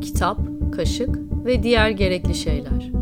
Kitap, 0.00 0.38
kaşık 0.72 1.18
ve 1.44 1.62
diğer 1.62 1.90
gerekli 1.90 2.34
şeyler. 2.34 2.92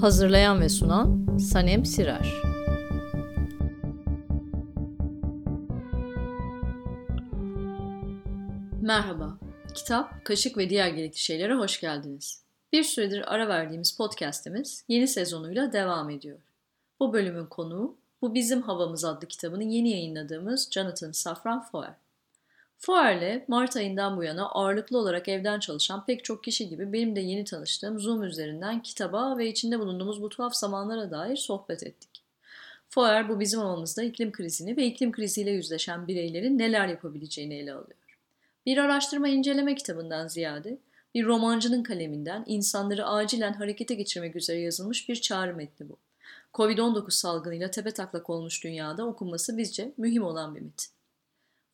Hazırlayan 0.00 0.60
ve 0.60 0.68
sunan 0.68 1.26
Sanem 1.38 1.84
Sirer. 1.84 2.45
Kitap, 9.76 10.24
kaşık 10.24 10.58
ve 10.58 10.70
diğer 10.70 10.88
gerekli 10.88 11.18
şeylere 11.18 11.54
hoş 11.54 11.80
geldiniz. 11.80 12.42
Bir 12.72 12.82
süredir 12.82 13.34
ara 13.34 13.48
verdiğimiz 13.48 13.96
podcast'imiz 13.96 14.84
yeni 14.88 15.08
sezonuyla 15.08 15.72
devam 15.72 16.10
ediyor. 16.10 16.38
Bu 17.00 17.12
bölümün 17.12 17.46
konuğu 17.46 17.96
Bu 18.22 18.34
Bizim 18.34 18.62
Havamız 18.62 19.04
adlı 19.04 19.28
kitabını 19.28 19.64
yeni 19.64 19.90
yayınladığımız 19.90 20.68
Jonathan 20.70 21.12
Safran 21.12 21.62
Foer. 21.62 21.94
Foer'le 22.78 23.44
Mart 23.48 23.76
ayından 23.76 24.16
bu 24.16 24.24
yana 24.24 24.48
ağırlıklı 24.48 24.98
olarak 24.98 25.28
evden 25.28 25.60
çalışan 25.60 26.06
pek 26.06 26.24
çok 26.24 26.44
kişi 26.44 26.68
gibi 26.68 26.92
benim 26.92 27.16
de 27.16 27.20
yeni 27.20 27.44
tanıştığım 27.44 28.00
Zoom 28.00 28.22
üzerinden 28.22 28.82
kitaba 28.82 29.38
ve 29.38 29.48
içinde 29.48 29.78
bulunduğumuz 29.78 30.22
bu 30.22 30.28
tuhaf 30.28 30.54
zamanlara 30.54 31.10
dair 31.10 31.36
sohbet 31.36 31.82
ettik. 31.82 32.22
Foer 32.88 33.28
bu 33.28 33.40
bizim 33.40 33.60
havamızda 33.60 34.02
iklim 34.02 34.32
krizini 34.32 34.76
ve 34.76 34.84
iklim 34.84 35.12
kriziyle 35.12 35.50
yüzleşen 35.50 36.08
bireylerin 36.08 36.58
neler 36.58 36.88
yapabileceğini 36.88 37.54
ele 37.54 37.72
alıyor. 37.72 38.05
Bir 38.66 38.78
araştırma 38.78 39.28
inceleme 39.28 39.74
kitabından 39.74 40.28
ziyade 40.28 40.78
bir 41.14 41.24
romancının 41.24 41.82
kaleminden 41.82 42.44
insanları 42.46 43.06
acilen 43.06 43.52
harekete 43.52 43.94
geçirmek 43.94 44.36
üzere 44.36 44.60
yazılmış 44.60 45.08
bir 45.08 45.16
çağrı 45.16 45.54
metni 45.54 45.88
bu. 45.88 45.96
Covid-19 46.54 47.10
salgınıyla 47.10 47.70
tepe 47.70 47.90
taklak 47.90 48.30
olmuş 48.30 48.64
dünyada 48.64 49.06
okunması 49.06 49.58
bizce 49.58 49.92
mühim 49.96 50.22
olan 50.22 50.54
bir 50.54 50.60
metin. 50.60 50.90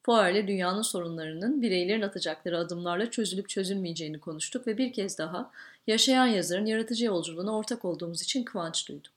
Foer'le 0.02 0.46
dünyanın 0.48 0.82
sorunlarının 0.82 1.62
bireylerin 1.62 2.02
atacakları 2.02 2.58
adımlarla 2.58 3.10
çözülüp 3.10 3.48
çözülmeyeceğini 3.48 4.20
konuştuk 4.20 4.66
ve 4.66 4.78
bir 4.78 4.92
kez 4.92 5.18
daha 5.18 5.50
yaşayan 5.86 6.26
yazarın 6.26 6.66
yaratıcı 6.66 7.04
yolculuğuna 7.04 7.56
ortak 7.56 7.84
olduğumuz 7.84 8.22
için 8.22 8.44
kıvanç 8.44 8.88
duyduk. 8.88 9.12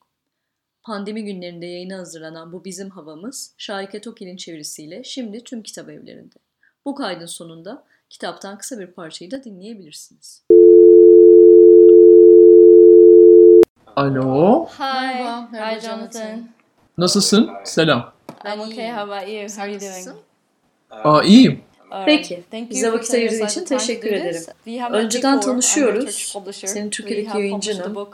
Pandemi 0.82 1.24
günlerinde 1.24 1.66
yayına 1.66 1.98
hazırlanan 1.98 2.52
bu 2.52 2.64
bizim 2.64 2.90
havamız 2.90 3.54
Şahike 3.58 4.00
Toki'nin 4.00 4.36
çevirisiyle 4.36 5.04
şimdi 5.04 5.44
tüm 5.44 5.62
kitap 5.62 5.88
evlerinde. 5.88 6.45
Bu 6.86 6.94
kaydın 6.94 7.26
sonunda 7.26 7.82
kitaptan 8.10 8.58
kısa 8.58 8.78
bir 8.78 8.86
parçayı 8.86 9.30
da 9.30 9.44
dinleyebilirsiniz. 9.44 10.42
Alo. 13.96 14.66
Hi. 14.66 14.80
Merhaba, 14.80 15.48
merhaba 15.52 15.76
Hi, 15.76 15.80
Jonathan. 15.80 16.48
Nasılsın? 16.98 17.50
Selam. 17.64 18.12
I'm 18.44 18.60
okay. 18.60 18.90
How 18.90 19.12
about 19.12 19.28
you? 19.28 19.42
How 19.48 19.62
are 19.62 19.72
you 19.72 19.80
doing? 19.80 20.16
Aa 20.90 21.22
iyiyim. 21.22 21.62
Peki, 22.04 22.42
bize 22.70 22.92
vakit 22.92 23.14
aside 23.14 23.44
için 23.44 23.64
teşekkür 23.64 24.12
ederim. 24.12 24.42
Önceden 24.92 25.40
tanışıyoruz. 25.40 26.36
Senin 26.52 26.90
Türkiye'deki 26.90 27.54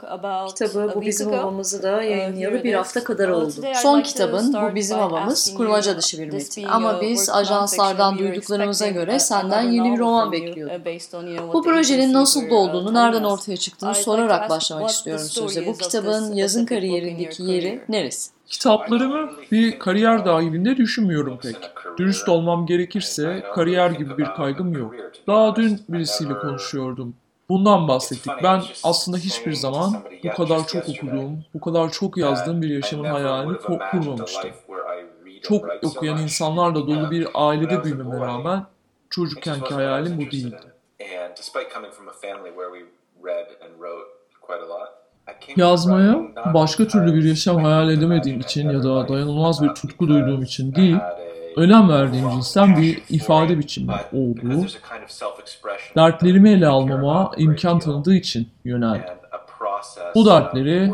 about 0.07 0.49
Kitabı 0.49 0.91
Bu 0.95 1.01
Bizim. 1.01 1.31
Havamızı 1.31 1.83
da 1.83 1.93
Uh, 1.93 2.03
yayınlayalı 2.09 2.63
bir 2.63 2.73
hafta 2.73 3.03
kadar 3.03 3.29
oldu. 3.29 3.53
Son 3.81 4.01
kitabın 4.01 4.53
Bu 4.53 4.75
Bizim 4.75 4.97
Havamız 4.97 5.53
kurmaca 5.53 5.97
dışı 5.97 6.21
bir 6.21 6.33
metin. 6.33 6.63
Ama 6.63 7.01
biz 7.01 7.29
ajanslardan 7.29 8.17
duyduklarımıza 8.17 8.87
göre 8.87 9.19
senden 9.19 9.71
yeni 9.71 9.93
bir 9.93 9.99
roman 9.99 10.31
bekliyorduk. 10.31 10.85
uh, 10.85 11.53
Bu 11.53 11.63
projenin 11.63 12.13
nasıl 12.13 12.41
were, 12.49 12.77
uh, 12.77 12.91
nereden 12.91 13.23
ortaya 13.23 13.57
çıktığını 13.57 13.95
sorarak 13.95 14.49
başlamak 14.49 14.89
istiyorum 14.89 15.25
söze. 15.25 15.67
Bu 15.67 15.77
kitabın 15.77 16.33
yazın 16.33 16.65
kariyerindeki 16.65 17.43
yeri 17.43 17.81
neresi? 17.89 18.31
Kitaplarımı 18.53 19.31
bir 19.51 19.79
kariyer 19.79 20.25
dahilinde 20.25 20.77
düşünmüyorum 20.77 21.39
pek. 21.41 21.55
Dürüst 21.97 22.29
olmam 22.29 22.65
gerekirse 22.65 23.43
kariyer 23.55 23.91
gibi 23.91 24.17
bir 24.17 24.25
kaygım 24.25 24.73
yok. 24.73 24.95
Daha 25.27 25.55
dün 25.55 25.81
birisiyle 25.89 26.33
konuşuyordum. 26.33 27.15
Bundan 27.49 27.87
bahsettik. 27.87 28.31
Ben 28.43 28.61
aslında 28.83 29.17
hiçbir 29.17 29.53
zaman 29.53 30.03
bu 30.23 30.33
kadar 30.33 30.67
çok 30.67 30.89
okuduğum, 30.89 31.43
bu 31.53 31.59
kadar 31.59 31.91
çok 31.91 32.17
yazdığım 32.17 32.61
bir 32.61 32.69
yaşamın 32.69 33.03
hayalini 33.03 33.57
kurmamıştım. 33.57 34.51
Çok 35.41 35.65
okuyan 35.83 36.17
insanlarla 36.17 36.87
dolu 36.87 37.11
bir 37.11 37.27
ailede 37.33 37.83
büyümeme 37.83 38.19
rağmen 38.19 38.65
çocukkenki 39.09 39.73
hayalim 39.73 40.17
bu 40.17 40.31
değildi. 40.31 40.61
Yazmaya 45.55 46.21
başka 46.53 46.87
türlü 46.87 47.13
bir 47.15 47.23
yaşam 47.23 47.63
hayal 47.63 47.89
edemediğim 47.89 48.39
için 48.39 48.69
ya 48.69 48.83
da 48.83 49.07
dayanılmaz 49.07 49.63
bir 49.63 49.69
tutku 49.69 50.07
duyduğum 50.07 50.43
için 50.43 50.75
değil, 50.75 50.97
önem 51.55 51.89
verdiğim 51.89 52.29
cinsten 52.29 52.77
bir 52.81 53.01
ifade 53.09 53.59
biçimi 53.59 53.93
olduğu, 54.13 54.65
dertlerimi 55.95 56.49
ele 56.49 56.67
almama 56.67 57.31
imkan 57.37 57.79
tanıdığı 57.79 58.15
için 58.15 58.49
yöneldim. 58.65 59.13
Bu 60.15 60.25
dertleri 60.25 60.93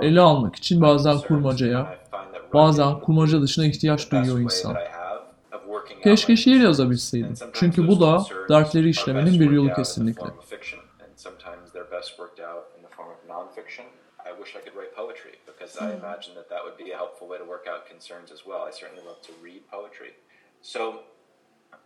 ele 0.00 0.20
almak 0.20 0.56
için 0.56 0.80
bazen 0.80 1.18
kurmacaya, 1.18 1.98
bazen 2.54 3.00
kurmaca 3.00 3.42
dışına 3.42 3.66
ihtiyaç 3.66 4.10
duyuyor 4.10 4.38
insan. 4.38 4.76
Keşke 6.02 6.36
şiir 6.36 6.60
yazabilseydim. 6.60 7.34
Çünkü 7.52 7.88
bu 7.88 8.00
da 8.00 8.24
dertleri 8.48 8.88
işlemenin 8.88 9.40
bir 9.40 9.50
yolu 9.50 9.74
kesinlikle. 9.74 10.26
I 14.28 14.32
wish 14.40 14.56
I 14.58 14.60
could 14.64 14.76
write 14.78 14.94
poetry 14.94 15.34
because 15.46 15.72
I 15.84 15.88
imagine 16.00 16.34
that 16.34 16.48
that 16.52 16.62
would 16.64 16.76
be 16.84 16.90
a 16.92 16.96
helpful 16.96 17.26
way 17.30 17.38
to 17.38 17.44
work 17.44 17.66
out 17.72 17.88
concerns 17.88 18.30
as 18.32 18.40
well. 18.48 18.62
I 18.68 18.72
certainly 18.80 19.04
love 19.10 19.20
to 19.28 19.32
read 19.46 19.62
poetry. 19.70 20.12
So 20.62 20.80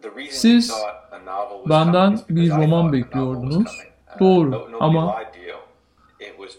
the 0.03 0.11
reason 0.11 0.41
Siz 0.41 0.69
you 0.69 0.75
thought 0.75 0.97
a 1.13 1.25
novel 1.25 1.57
was 1.59 1.71
benden 1.71 2.17
coming 2.17 2.31
bir 2.31 2.51
roman 2.51 2.93
bekliyordunuz. 2.93 3.79
Uh, 4.15 4.21
Doğru 4.21 4.69
ama 4.81 5.17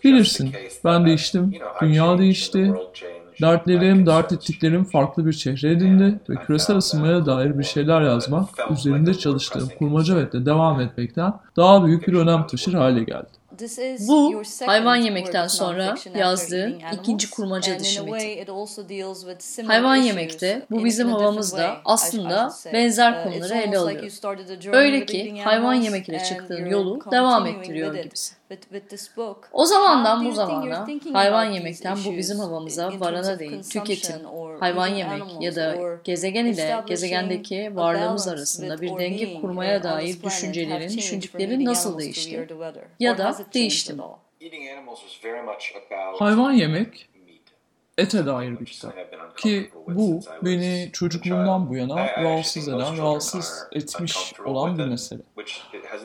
bilirsin, 0.03 0.51
ben 0.85 1.05
değiştim, 1.05 1.53
dünya 1.81 2.17
değişti, 2.17 2.73
dertlerim, 3.41 4.05
dert 4.05 4.31
ettiklerim 4.31 4.83
farklı 4.83 5.25
bir 5.25 5.33
çehre 5.33 5.71
edindi 5.71 6.19
ve 6.29 6.35
küresel 6.35 6.75
ısınmaya 6.75 7.25
dair 7.25 7.59
bir 7.59 7.63
şeyler 7.63 8.01
yazmak, 8.01 8.49
üzerinde 8.71 9.13
çalıştığım 9.13 9.69
kurmaca 9.79 10.15
ve 10.15 10.31
de 10.31 10.45
devam 10.45 10.81
etmekten 10.81 11.33
daha 11.57 11.85
büyük 11.85 12.07
bir 12.07 12.13
önem 12.13 12.47
taşır 12.47 12.73
hale 12.73 13.03
geldi. 13.03 13.42
This 13.57 13.77
is 13.77 14.07
Bu, 14.07 14.31
your 14.31 14.43
second 14.43 14.71
hayvan 14.71 14.95
yemekten 14.95 15.47
sonra 15.47 15.85
nonfiction 15.85 16.13
after 16.13 16.25
yazdığı 16.25 16.55
eating 16.55 16.83
animals, 16.83 16.99
ikinci 17.01 17.29
kurmaca 17.29 17.79
dışı 17.79 18.03
metin. 18.03 19.63
Hayvan 19.65 19.95
yemekte 19.95 20.65
bu 20.71 20.85
bizim 20.85 21.09
havamızda 21.09 21.81
aslında 21.85 22.53
benzer 22.73 23.11
Uh, 23.11 23.23
konuları 23.23 23.53
ele 23.53 23.77
alıyor. 23.77 24.11
Öyle 24.71 24.99
with 24.99 25.11
ki 25.11 25.41
hayvan 25.41 25.73
yemek 25.73 26.09
ile 26.09 26.23
çıktığın 26.23 26.65
yolu 26.65 26.99
devam 27.11 27.47
ettiriyor 27.47 27.95
gibisin. 27.95 28.37
With- 28.53 28.61
with 28.71 28.89
this 28.89 29.17
book. 29.17 29.49
O 29.53 29.57
How 29.57 29.65
zamandan 29.65 30.25
bu 30.25 30.31
zamana 30.31 30.85
thinking 30.85 31.15
hayvan 31.15 31.45
yemekten 31.45 31.97
bu 32.05 32.17
bizim 32.17 32.39
havamıza 32.39 32.85
in 32.85 32.89
terms 32.89 33.01
varana 33.01 33.33
of 33.33 33.39
değil, 33.39 33.63
tüketim, 33.63 34.25
or 34.25 34.59
hayvan 34.59 34.87
yemek 34.87 35.21
ya 35.39 35.51
animals 35.51 35.55
da 35.55 35.75
or 35.79 35.99
gezegen 36.03 36.45
ile 36.45 36.81
gezegendeki 36.87 37.75
varlığımız 37.75 38.27
arasında 38.27 38.81
bir 38.81 38.91
or 38.91 38.99
denge 38.99 39.41
kurmaya 39.41 39.79
uh, 39.79 39.83
dair 39.83 40.23
düşüncelerin, 40.23 40.97
eating 41.39 41.61
nasıl 41.67 41.99
değişti 41.99 42.47
ya 42.99 43.17
da 43.17 43.37
değişti 43.53 43.93
mi? 43.93 44.01
all? 44.01 44.09
Eating 44.41 44.69
animals 44.69 44.99
was 44.99 45.23
very 45.23 45.41
much 45.41 45.63
about 45.75 46.21
Hayvan 46.21 46.51
yemek. 46.51 47.09
Ete 47.97 48.25
dair 48.25 48.59
bir 48.59 48.65
kitap. 48.65 48.93
Ki 49.37 49.69
bu 49.87 50.19
beni 50.41 50.89
çocukluğumdan 50.93 51.69
bu 51.69 51.75
yana 51.75 52.23
rahatsız 52.23 52.67
eden, 52.67 52.97
rahatsız 52.97 53.67
etmiş 53.71 54.33
olan 54.45 54.77
bir 54.77 54.85
mesele. 54.85 55.21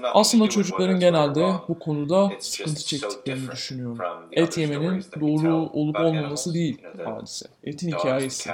Aslında 0.02 0.48
çocukların 0.48 1.00
genelde 1.00 1.52
bu 1.68 1.78
konuda 1.78 2.32
sıkıntı 2.38 2.84
çektiklerini 2.84 3.50
düşünüyorum. 3.50 3.98
Et 4.32 4.58
yemenin 4.58 5.04
doğru 5.20 5.70
olup 5.72 6.00
olmaması 6.00 6.54
değil 6.54 6.82
hadise. 7.04 7.46
Etin 7.64 7.92
hikayesi. 7.92 8.50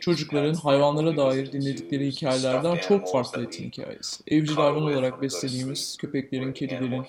Çocukların 0.00 0.54
hayvanlara 0.54 1.16
dair 1.16 1.52
dinledikleri 1.52 2.06
hikayelerden 2.06 2.76
çok 2.76 3.12
farklı 3.12 3.44
etin 3.44 3.64
hikayesi. 3.64 4.22
Evcil 4.26 4.54
hayvan 4.54 4.82
olarak 4.82 5.22
beslediğimiz 5.22 5.96
köpeklerin, 5.96 6.52
kedilerin, 6.52 7.04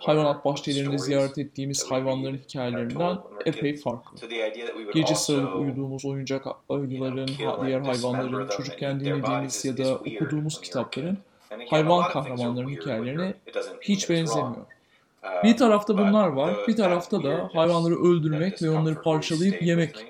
hayvanat 0.00 0.44
bahçelerinde 0.44 0.98
ziyaret 0.98 1.38
ettiğimiz 1.38 1.90
hayvanların 1.90 2.36
hikayelerinden 2.36 3.18
epey 3.46 3.76
farklı. 3.76 4.18
Gece 5.02 5.14
sarılıp 5.14 5.56
uyuduğumuz 5.56 6.04
oyuncak 6.04 6.46
ayıların, 6.68 7.28
diğer 7.66 7.80
hayvanların, 7.80 8.48
çocukken 8.48 9.00
dinlediğimiz 9.00 9.64
ya 9.64 9.76
da 9.76 9.94
okuduğumuz 9.94 10.60
kitapların 10.60 11.18
hayvan 11.70 12.08
kahramanların 12.08 12.68
hikayelerine 12.68 13.34
hiç 13.80 14.10
benzemiyor. 14.10 14.66
Bir 15.44 15.56
tarafta 15.56 15.98
bunlar 15.98 16.28
var, 16.28 16.54
bir 16.68 16.76
tarafta 16.76 17.22
da 17.22 17.50
hayvanları 17.52 17.94
öldürmek 17.94 18.62
ve 18.62 18.70
onları 18.70 19.02
parçalayıp 19.02 19.62
yemek 19.62 20.06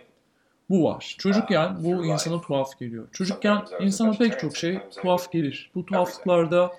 Bu 0.70 0.84
var. 0.84 1.16
Çocukken 1.18 1.84
bu 1.84 2.04
insana 2.04 2.40
tuhaf 2.40 2.78
geliyor. 2.78 3.04
Çocukken 3.12 3.62
insana 3.80 4.12
pek 4.12 4.38
çok 4.40 4.56
şey 4.56 4.78
tuhaf 5.02 5.32
gelir. 5.32 5.70
Bu 5.74 5.86
tuhaflıklarda 5.86 6.72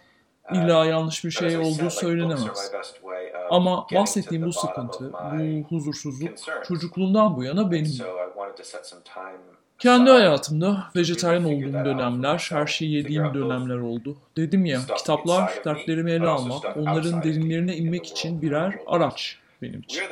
illa 0.53 0.85
yanlış 0.85 1.25
bir 1.25 1.31
şey 1.31 1.57
olduğu 1.57 1.89
söylenemez. 1.89 2.71
Ama 3.53 3.87
bahsettiğim 3.95 4.45
bu 4.45 4.53
sıkıntı, 4.53 5.13
bu 5.13 5.67
huzursuzluk 5.69 6.31
çocukluğumdan 6.67 7.35
bu 7.35 7.43
yana 7.43 7.71
benim. 7.71 7.91
Kendi 9.79 10.09
hayatımda 10.09 10.83
vejetaryen 10.95 11.43
olduğum 11.43 11.85
dönemler, 11.85 12.47
her 12.49 12.67
şeyi 12.67 12.93
yediğim 12.93 13.33
dönemler 13.33 13.77
oldu. 13.77 14.17
Dedim 14.37 14.65
ya, 14.65 14.79
kitaplar, 14.97 15.61
dertlerimi 15.65 16.11
ele 16.11 16.27
almak, 16.27 16.77
onların 16.77 17.23
derinlerine 17.23 17.75
inmek 17.75 18.05
için 18.05 18.41
birer 18.41 18.75
araç 18.87 19.37
benim 19.61 19.79
için. 19.79 20.03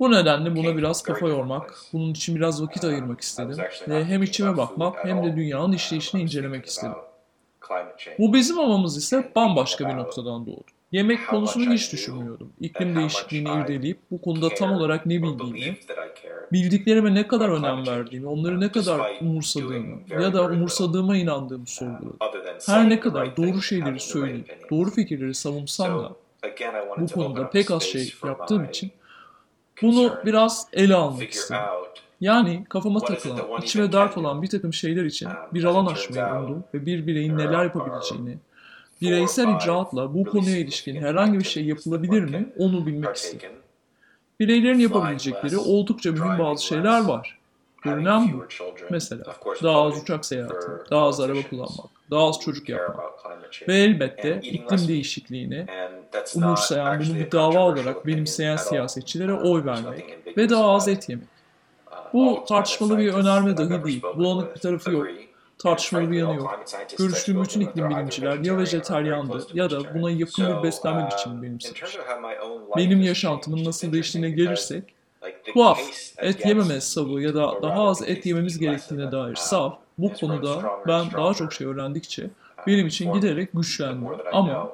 Bu 0.00 0.12
nedenle 0.12 0.56
buna 0.56 0.76
biraz 0.76 1.02
kafa 1.02 1.28
yormak, 1.28 1.74
bunun 1.92 2.10
için 2.10 2.36
biraz 2.36 2.62
vakit 2.62 2.84
ayırmak 2.84 3.20
istedim 3.20 3.56
ve 3.88 4.04
hem 4.04 4.22
içime 4.22 4.56
bakmak 4.56 5.04
hem 5.04 5.24
de 5.24 5.36
dünyanın 5.36 5.72
işleyişini 5.72 6.22
incelemek 6.22 6.66
istedim. 6.66 6.96
Bu 8.18 8.32
bizim 8.34 8.56
havamız 8.56 8.96
ise 8.96 9.32
bambaşka 9.36 9.88
bir 9.88 9.96
noktadan 9.96 10.46
doğdu. 10.46 10.64
Yemek 10.92 11.28
konusunu 11.28 11.72
hiç 11.72 11.92
düşünmüyordum. 11.92 12.52
İklim 12.60 12.96
değişikliğini 12.96 13.48
irdeleyip 13.48 13.98
bu 14.10 14.20
konuda 14.20 14.48
tam 14.48 14.72
olarak 14.72 15.06
ne 15.06 15.22
bildiğimi, 15.22 15.76
bildiklerime 16.52 17.14
ne 17.14 17.26
kadar 17.26 17.48
önem 17.48 17.86
verdiğimi, 17.86 18.26
onları 18.26 18.60
ne 18.60 18.72
kadar 18.72 19.20
umursadığımı 19.20 20.00
ya 20.08 20.32
da 20.32 20.44
umursadığıma 20.44 21.16
inandığımı 21.16 21.66
sorguladım. 21.66 22.16
Her 22.66 22.90
ne 22.90 23.00
kadar 23.00 23.36
doğru 23.36 23.62
şeyleri 23.62 24.00
söyleyip, 24.00 24.70
doğru 24.70 24.90
fikirleri 24.90 25.34
savunsam 25.34 25.98
da 25.98 26.12
bu 26.98 27.06
konuda 27.06 27.50
pek 27.50 27.70
az 27.70 27.82
şey 27.82 28.14
yaptığım 28.24 28.64
için 28.64 28.90
bunu 29.82 30.14
biraz 30.26 30.66
ele 30.72 30.94
almak 30.94 31.30
istedim. 31.30 31.62
Yani 32.20 32.64
kafama 32.68 33.00
takılan, 33.00 33.62
içime 33.62 33.92
dert 33.92 34.18
olan 34.18 34.42
bir 34.42 34.48
takım 34.48 34.72
şeyler 34.72 35.04
için 35.04 35.28
bir 35.54 35.64
alan 35.64 35.86
açmayı 35.86 36.34
umdum 36.34 36.64
ve 36.74 36.86
bir 36.86 37.06
bireyin 37.06 37.38
neler 37.38 37.64
yapabileceğini, 37.64 38.38
bireysel 39.02 39.56
icraatla 39.56 40.14
bu 40.14 40.24
konuya 40.24 40.56
ilişkin 40.56 40.96
herhangi 40.96 41.38
bir 41.38 41.44
şey 41.44 41.64
yapılabilir 41.64 42.22
mi 42.22 42.48
onu 42.58 42.86
bilmek 42.86 43.16
istedim. 43.16 43.50
Bireylerin 44.40 44.78
yapabilecekleri 44.78 45.58
oldukça 45.58 46.12
mühim 46.12 46.38
bazı 46.38 46.64
şeyler 46.64 47.04
var. 47.04 47.38
Görünen 47.82 48.32
bu. 48.32 48.44
Mesela 48.90 49.24
daha 49.62 49.82
az 49.82 50.02
uçak 50.02 50.26
seyahati, 50.26 50.66
daha 50.90 51.06
az 51.06 51.20
araba 51.20 51.38
kullanmak, 51.50 51.86
daha 52.10 52.28
az 52.28 52.40
çocuk 52.40 52.68
yapmak 52.68 53.00
ve 53.68 53.74
elbette 53.74 54.40
iklim 54.42 54.88
değişikliğini 54.88 55.66
umursayan, 56.34 57.00
bunu 57.00 57.14
bir 57.14 57.32
dava 57.32 57.58
olarak 57.60 58.06
benimseyen 58.06 58.56
siyasetçilere 58.56 59.34
oy 59.34 59.64
vermek 59.64 60.18
ve 60.36 60.48
daha 60.48 60.70
az 60.70 60.88
et 60.88 61.08
yemek. 61.08 61.26
Bu 62.12 62.44
tartışmalı 62.48 62.98
bir 62.98 63.12
önerme 63.14 63.56
dahi 63.56 63.84
değil. 63.84 64.02
Bulanık 64.16 64.54
bir 64.56 64.60
tarafı 64.60 64.92
yok. 64.92 65.06
Tartışmalı 65.62 66.10
bir 66.10 66.16
yanı 66.18 66.34
yok. 66.36 66.60
Görüştüğüm 66.98 67.42
bütün 67.44 67.60
iklim 67.60 67.90
bilimciler 67.90 68.38
ya 68.38 68.58
vejeteryandı 68.58 69.46
ya 69.54 69.70
da 69.70 69.94
buna 69.94 70.10
yakın 70.10 70.58
bir 70.58 70.62
beslenme 70.62 71.08
biçimini 71.12 71.42
benimsemiş. 71.42 71.82
Benim 72.76 73.02
yaşantımın 73.02 73.64
nasıl 73.64 73.92
değiştiğine 73.92 74.30
gelirsek, 74.30 74.84
tuhaf, 75.54 75.80
et 76.18 76.46
yememe 76.46 76.80
savı 76.80 77.20
ya 77.22 77.34
da 77.34 77.62
daha 77.62 77.88
az 77.88 78.02
et 78.08 78.26
yememiz 78.26 78.58
gerektiğine 78.58 79.12
dair 79.12 79.34
saf, 79.36 79.78
bu 79.98 80.12
konuda 80.12 80.80
ben 80.88 81.04
daha 81.12 81.34
çok 81.34 81.52
şey 81.52 81.66
öğrendikçe 81.66 82.30
benim 82.66 82.86
için 82.86 83.12
giderek 83.12 83.48
güçlendi. 83.54 84.06
Ama 84.32 84.72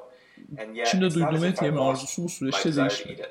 içimde 0.85 1.13
duyduğum 1.13 1.45
et 1.45 1.61
yeme 1.61 1.81
arzusu 1.81 2.23
bu 2.23 2.29
süreçte 2.29 2.75
değişmedi. 2.75 3.27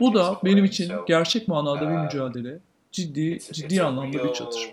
Bu 0.00 0.14
da 0.14 0.38
benim 0.44 0.64
için 0.64 0.92
gerçek 1.06 1.48
manada 1.48 1.80
bir 1.80 1.96
mücadele, 1.96 2.58
ciddi 2.92 3.38
ciddi 3.52 3.82
anlamda 3.82 4.24
bir 4.24 4.32
çatışma. 4.32 4.72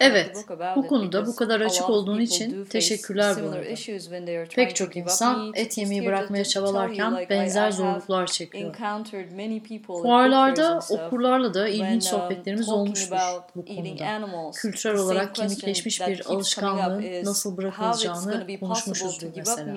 Evet, 0.00 0.36
bu 0.76 0.86
konuda 0.86 1.26
bu 1.26 1.36
kadar 1.36 1.60
açık 1.60 1.90
olduğun 1.90 2.20
için 2.20 2.64
teşekkürler 2.70 3.34
bu 3.42 3.48
arada. 3.48 3.64
Pek 4.56 4.76
çok 4.76 4.96
insan 4.96 5.52
et 5.54 5.78
yemeyi 5.78 6.00
bırakmaya 6.06 6.44
çabalarken 6.44 7.26
benzer 7.30 7.70
zorluklar 7.70 8.26
çekiyor. 8.26 8.74
Fuarlarda 10.02 10.80
okurlarla 10.90 11.54
da 11.54 11.68
ilginç 11.68 12.04
um, 12.04 12.10
sohbetlerimiz 12.10 12.68
olmuştur 12.68 13.16
bu 13.56 13.64
konuda. 13.64 13.80
Kültürel 14.54 14.96
olarak 14.98 15.34
kemikleşmiş 15.34 16.00
bir 16.00 16.22
alışkanlığın 16.26 17.24
nasıl 17.24 17.56
bırakılacağını 17.56 18.46
konuşmuşuzdur 18.60 19.26
mesela. 19.36 19.74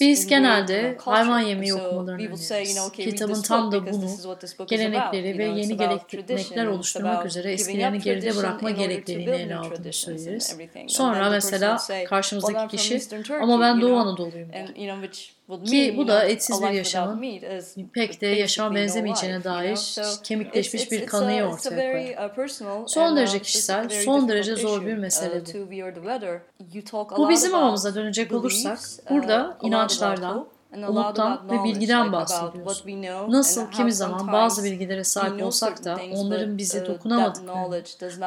Biz 0.00 0.26
genelde 0.26 0.96
hayvan 1.00 1.40
yemeği 1.40 1.74
okumalarını 1.74 2.20
öneririz. 2.22 2.48
Kitabın 2.92 3.42
tam 3.42 3.72
da 3.72 3.86
bunu, 3.92 4.10
gelenekleri 4.66 5.38
ve 5.38 5.44
yeni 5.44 5.76
gelenekler 5.76 6.66
oluşturmak 6.66 7.26
üzere 7.26 7.52
eskilerini 7.60 7.98
geride 8.00 8.36
bırakma 8.36 8.70
gerekliliğini 8.70 9.36
ele 9.36 9.56
aldığını 9.56 9.92
söyleriz. 9.92 10.56
Sonra 10.86 11.30
mesela 11.30 11.78
karşımızdaki 12.08 12.76
kişi 12.76 13.00
ama 13.40 13.60
ben 13.60 13.80
Doğu 13.80 13.96
Anadolu'yum. 13.96 14.50
Ki 15.64 15.94
bu 15.96 16.08
da 16.08 16.24
etsiz 16.24 16.62
bir 16.62 16.70
yaşamın 16.70 17.24
pek 17.94 18.20
de 18.20 18.26
yaşama 18.26 18.74
benzemeyeceğine 18.74 19.44
dair 19.44 19.78
kemikleşmiş 20.22 20.90
bir 20.92 21.06
kanıyı 21.06 21.44
ortaya 21.44 21.92
koyar. 21.92 22.30
Son 22.86 23.16
derece 23.16 23.38
kişisel, 23.38 23.88
son 23.88 24.28
derece 24.28 24.56
zor 24.56 24.86
bir 24.86 24.94
mesele 24.94 25.42
bu. 25.46 25.70
Bu 27.16 27.28
bizim 27.28 27.52
havamıza 27.52 27.94
dönecek 27.94 28.32
olursak, 28.32 28.78
burada 29.10 29.58
inançlardan, 29.62 30.46
umuttan 30.72 31.40
ve 31.50 31.64
bilgiden 31.64 32.12
bahsediyoruz. 32.12 32.84
Nasıl 33.28 33.70
kimi 33.70 33.92
zaman 33.92 34.32
bazı 34.32 34.64
bilgilere 34.64 35.04
sahip 35.04 35.42
olsak 35.42 35.84
da 35.84 35.98
onların 36.12 36.58
bizi 36.58 36.86
dokunamadıklarını, 36.86 37.82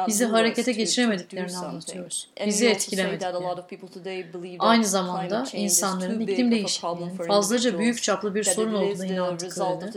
bizi 0.06 0.24
harekete 0.24 0.72
geçiremediklerini 0.72 1.56
anlatıyoruz. 1.56 2.28
Bizi 2.46 2.68
etkilemediklerini. 2.68 4.56
Aynı 4.58 4.84
zamanda 4.84 5.44
insanların 5.52 6.20
iklim 6.20 6.50
değişikliğinin 6.50 7.16
fazlaca 7.16 7.78
büyük 7.78 8.02
çaplı 8.02 8.34
bir 8.34 8.44
sorun 8.44 8.74
olduğuna 8.74 9.06
inandıklarını, 9.06 9.92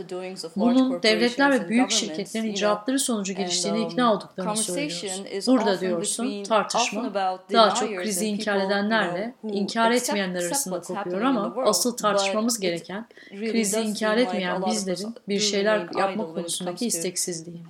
bunun 0.56 1.02
devletler 1.02 1.52
ve 1.52 1.68
büyük 1.68 1.90
şirketlerin 1.90 2.52
icraatları 2.52 2.98
sonucu 2.98 3.32
geliştiğine 3.32 3.80
ikna 3.82 4.14
olduklarını 4.14 4.56
söylüyoruz. 4.56 5.46
Burada 5.46 5.80
diyorsun 5.80 6.44
tartışma 6.44 7.14
daha 7.52 7.74
çok 7.74 7.88
krizi 7.88 8.26
inkar 8.26 8.56
edenlerle 8.56 9.34
inkar 9.42 9.90
etmeyenler 9.90 10.44
arasında 10.44 10.80
kopuyor 10.80 11.20
ama 11.20 11.54
asıl 11.64 11.96
tartışma 11.96 12.35
konuşmamız 12.36 12.60
gereken 12.60 13.06
krizi 13.30 13.80
inkar 13.80 14.16
etmeyen 14.16 14.62
bizlerin 14.66 15.14
bir 15.28 15.38
şeyler 15.38 15.78
yapma 15.98 16.34
konusundaki 16.34 16.86
isteksizliği. 16.86 17.62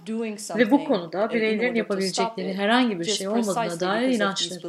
Ve 0.56 0.70
bu 0.70 0.84
konuda 0.84 1.30
bireylerin 1.30 1.74
yapabilecekleri 1.74 2.54
herhangi 2.54 3.00
bir 3.00 3.04
şey 3.04 3.28
olmadığına 3.28 3.80
dair 3.80 4.08
inançları. 4.08 4.60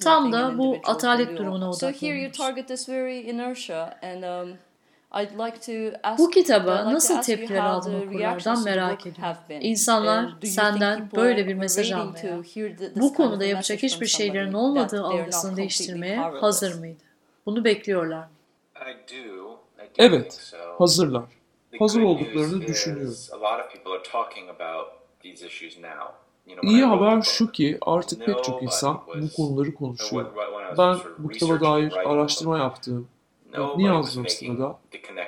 Tam 0.00 0.32
da 0.32 0.58
bu 0.58 0.78
atalet 0.84 1.38
durumuna 1.38 1.70
odaklanıyoruz. 1.70 2.38
Bu 6.18 6.30
kitaba 6.30 6.94
nasıl 6.94 7.22
tepkiler 7.22 7.58
aldığını 7.60 7.96
okurlardan 8.02 8.64
merak 8.64 9.06
ediyorum. 9.06 9.36
İnsanlar 9.60 10.30
senden 10.44 11.08
böyle 11.16 11.46
bir 11.48 11.54
mesaj 11.54 11.92
almaya, 11.92 12.38
bu 12.96 13.14
konuda 13.14 13.44
yapacak 13.44 13.82
hiçbir 13.82 14.06
şeylerin 14.06 14.52
olmadığı 14.52 15.02
algısını 15.04 15.56
değiştirmeye 15.56 16.16
hazır 16.40 16.78
mıydı? 16.78 17.00
Bunu 17.46 17.64
bekliyorlar 17.64 18.18
mı? 18.18 18.28
Evet, 19.98 20.52
hazırlar. 20.78 21.24
Hazır 21.78 22.02
olduklarını 22.02 22.66
düşünüyorum. 22.66 23.14
İyi 26.62 26.84
haber 26.84 27.22
şu 27.22 27.52
ki 27.52 27.78
artık 27.80 28.26
pek 28.26 28.44
çok 28.44 28.62
insan 28.62 29.00
bu 29.14 29.32
konuları 29.36 29.74
konuşuyor. 29.74 30.26
Ben 30.78 30.96
bu 31.18 31.28
kitaba 31.28 31.60
dair 31.60 31.92
araştırma 31.92 32.58
yaptığım, 32.58 33.08
ne 33.76 33.84
yazdığım 33.84 34.28
sırada 34.28 34.78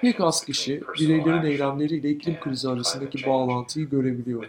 pek 0.01 0.21
az 0.21 0.45
kişi 0.45 0.83
bireylerin 1.01 1.43
eylemleriyle 1.45 2.11
iklim 2.11 2.41
krizi 2.41 2.69
arasındaki 2.69 3.27
bağlantıyı 3.27 3.89
görebiliyor. 3.91 4.45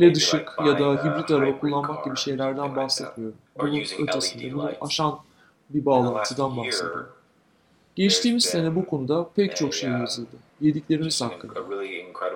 LED 0.00 0.16
ışık 0.16 0.52
ya 0.66 0.78
da 0.78 1.04
hibrit 1.04 1.30
araba 1.30 1.58
kullanmak 1.58 2.04
gibi 2.04 2.16
şeylerden 2.16 2.76
bahsetmiyorum. 2.76 3.36
Bunun 3.58 3.80
ötesinde, 3.98 4.54
bunu 4.54 4.72
aşan 4.80 5.18
bir 5.70 5.84
bağlantıdan 5.84 6.56
bahsediyorum. 6.56 7.08
Geçtiğimiz 7.98 8.44
sene 8.44 8.76
bu 8.76 8.86
konuda 8.86 9.28
pek 9.36 9.56
çok 9.56 9.74
şey 9.74 9.90
yazıldı. 9.90 10.36
Yediklerimiz 10.60 11.22
hakkında. 11.22 11.54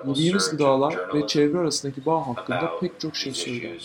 Yediğimiz 0.05 0.49
gıdalar 0.49 1.15
ve 1.15 1.27
çevre 1.27 1.57
arasındaki 1.57 2.05
bağ 2.05 2.27
hakkında 2.27 2.79
pek 2.79 2.99
çok 2.99 3.15
şey 3.15 3.33
söylendi. 3.33 3.77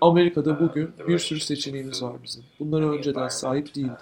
Amerika'da 0.00 0.60
bugün 0.60 0.90
bir 1.08 1.18
sürü 1.18 1.40
seçeneğimiz 1.40 2.02
var 2.02 2.12
bizim. 2.22 2.44
Bunlara 2.60 2.90
önceden 2.90 3.28
sahip 3.28 3.74
değildik. 3.74 3.98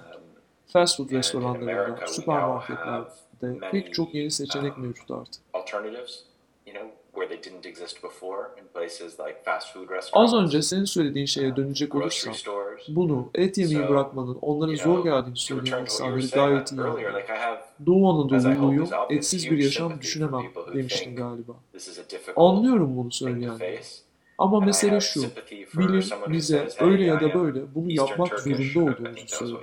Fast 0.67 0.97
food 0.97 1.11
restoranlarında, 1.11 2.07
süpermarketlerde 2.07 3.71
pek 3.71 3.95
çok 3.95 4.15
yeni 4.15 4.31
seçenek 4.31 4.79
mevcut 4.79 5.11
artık. 5.11 5.43
Az 10.13 10.35
önce 10.35 10.63
senin 10.63 10.85
söylediğin 10.85 11.27
şeye 11.27 11.57
dönecek 11.57 11.95
olursam, 11.95 12.35
bunu 12.89 13.31
et 13.35 13.59
yemeyi 13.59 13.89
bırakmanın 13.89 14.39
onların 14.43 14.75
zor 14.75 15.05
geldiğini 15.05 15.37
söyleyen 15.37 15.81
insanları 15.83 16.15
gayet 16.35 16.73
iyi 16.73 16.81
anlıyorum. 16.91 17.23
Doğu 17.87 18.11
Anadolu'luyum, 18.11 18.89
etsiz 19.11 19.51
bir 19.51 19.59
yaşam 19.65 20.01
düşünemem 20.01 20.43
demiştin 20.75 21.17
galiba. 21.17 21.53
Anlıyorum 22.37 22.97
bunu 22.97 23.13
söyleyenleri. 23.13 23.81
Ama 24.39 24.61
mesele 24.61 25.01
şu, 25.01 25.21
bilim 25.75 26.05
bize 26.29 26.69
öyle 26.81 27.05
ya 27.05 27.21
da 27.21 27.35
böyle 27.35 27.75
bunu 27.75 27.93
yapmak 27.93 28.29
zorunda 28.41 28.81
olduğumuzu 28.93 29.27
söylüyor. 29.27 29.61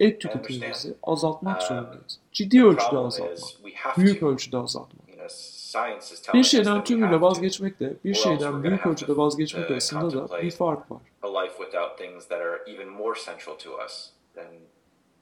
Et 0.00 0.20
tüketimimizi 0.20 0.94
azaltmak 1.02 1.62
zorundayız. 1.62 2.20
Ciddi 2.32 2.64
ölçüde 2.64 2.98
azaltmak, 2.98 3.38
büyük 3.98 4.22
ölçüde 4.22 4.56
azaltmak. 4.56 5.06
Bir 6.34 6.42
şeyden 6.42 6.84
tümüyle 6.84 7.20
vazgeçmekle 7.20 7.92
bir 8.04 8.14
şeyden 8.14 8.62
büyük 8.62 8.86
ölçüde 8.86 9.16
vazgeçmek 9.16 9.70
arasında 9.70 10.28
da 10.28 10.42
bir 10.42 10.50
fark 10.50 10.90
var. 10.90 11.00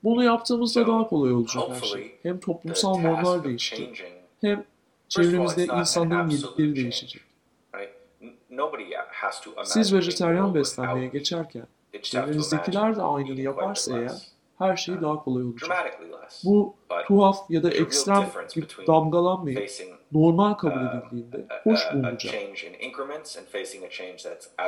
Bunu 0.04 0.24
yaptığımızda 0.24 0.86
daha 0.86 1.08
kolay 1.08 1.32
olacak 1.32 1.62
her 1.68 1.86
şey. 1.86 2.18
Hem 2.22 2.40
toplumsal 2.40 2.98
normlar 2.98 3.44
değişecek, 3.44 4.04
hem 4.40 4.64
çevremizde 5.08 5.64
insanların 5.64 6.28
yedikleri 6.30 6.76
değişecek. 6.76 7.22
Siz 9.64 9.94
vejeteryan 9.94 10.54
beslenmeye 10.54 11.06
geçerken 11.08 11.66
çevrenizdekiler 12.02 12.96
de 12.96 13.02
aynını 13.02 13.40
yaparsa 13.40 13.98
eğer 13.98 14.12
her 14.58 14.76
şey 14.76 15.00
daha 15.00 15.24
kolay 15.24 15.42
olacak. 15.44 15.70
Bu 16.44 16.74
tuhaf 17.06 17.50
ya 17.50 17.62
da 17.62 17.70
ekstrem 17.70 18.16
bir 18.56 18.86
damgalanmayıp 18.86 19.58
normal 20.12 20.54
kabul 20.54 20.80
edildiğinde 20.98 21.46
hoş 21.64 21.80
bulunacak. 21.94 22.34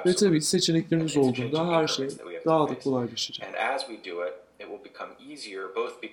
Ve 0.07 0.15
tabii 0.15 0.41
seçenekleriniz 0.41 1.17
olduğunda 1.17 1.69
her 1.69 1.87
şey 1.87 2.09
daha 2.47 2.69
da 2.69 2.79
kolaylaşacak. 2.79 3.49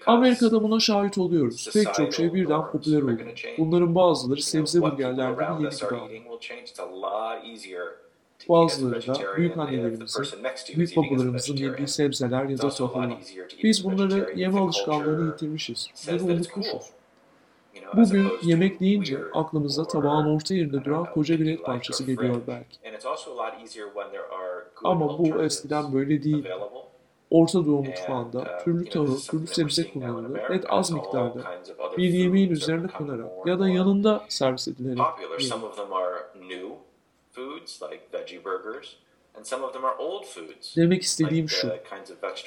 Amerika'da 0.07 0.63
buna 0.63 0.79
şahit 0.79 1.17
oluyoruz. 1.17 1.69
Pek 1.73 1.93
çok 1.93 2.13
şey 2.13 2.33
birden 2.33 2.71
popüler 2.71 3.01
oldu. 3.01 3.11
Bunların 3.57 3.95
bazıları 3.95 4.41
sebze 4.41 4.81
burgerler 4.81 5.31
gibi 5.31 5.43
yeni 5.63 5.71
gıda. 5.89 5.95
Bazıları 8.49 9.07
da 9.07 9.37
büyük 9.37 9.57
annelerimizin, 9.57 10.25
büyük 10.75 10.97
babalarımızın 10.97 11.57
yediği 11.57 11.87
sebzeler 11.87 12.45
ya 12.45 12.57
da 12.57 12.69
tohumlar. 12.69 13.17
Biz 13.63 13.83
bunları 13.83 14.33
yeme 14.35 14.59
alışkanlığını 14.59 15.31
yitirmişiz. 15.31 15.87
Bunu 16.11 16.33
unutmuşuz. 16.33 16.89
Bugün 17.95 18.27
yemek 18.43 18.79
deyince 18.79 19.19
aklımıza 19.33 19.87
tabağın 19.87 20.35
orta 20.35 20.53
yerinde 20.53 20.83
duran 20.85 21.05
koca 21.13 21.39
bir 21.39 21.45
et 21.45 21.65
parçası 21.65 22.03
geliyor 22.03 22.35
belki. 22.47 22.77
Ama 24.83 25.17
bu 25.19 25.43
eskiden 25.43 25.93
böyle 25.93 26.23
değil. 26.23 26.45
Orta 27.31 27.65
Doğu 27.65 27.83
mutfağında 27.83 28.57
türlü 28.65 28.89
tahıl, 28.89 29.19
türlü 29.19 29.47
sebze 29.47 29.91
kullanılır, 29.91 30.39
et 30.49 30.65
az 30.69 30.91
miktarda 30.91 31.39
bir 31.97 32.09
yemeğin 32.09 32.51
üzerine 32.51 32.87
konarak 32.87 33.27
ya 33.45 33.59
da 33.59 33.69
yanında 33.69 34.23
servis 34.29 34.67
edilerek 34.67 34.97
yenir. 35.39 35.53
Demek 40.75 41.01
istediğim 41.03 41.49
şu, 41.49 41.69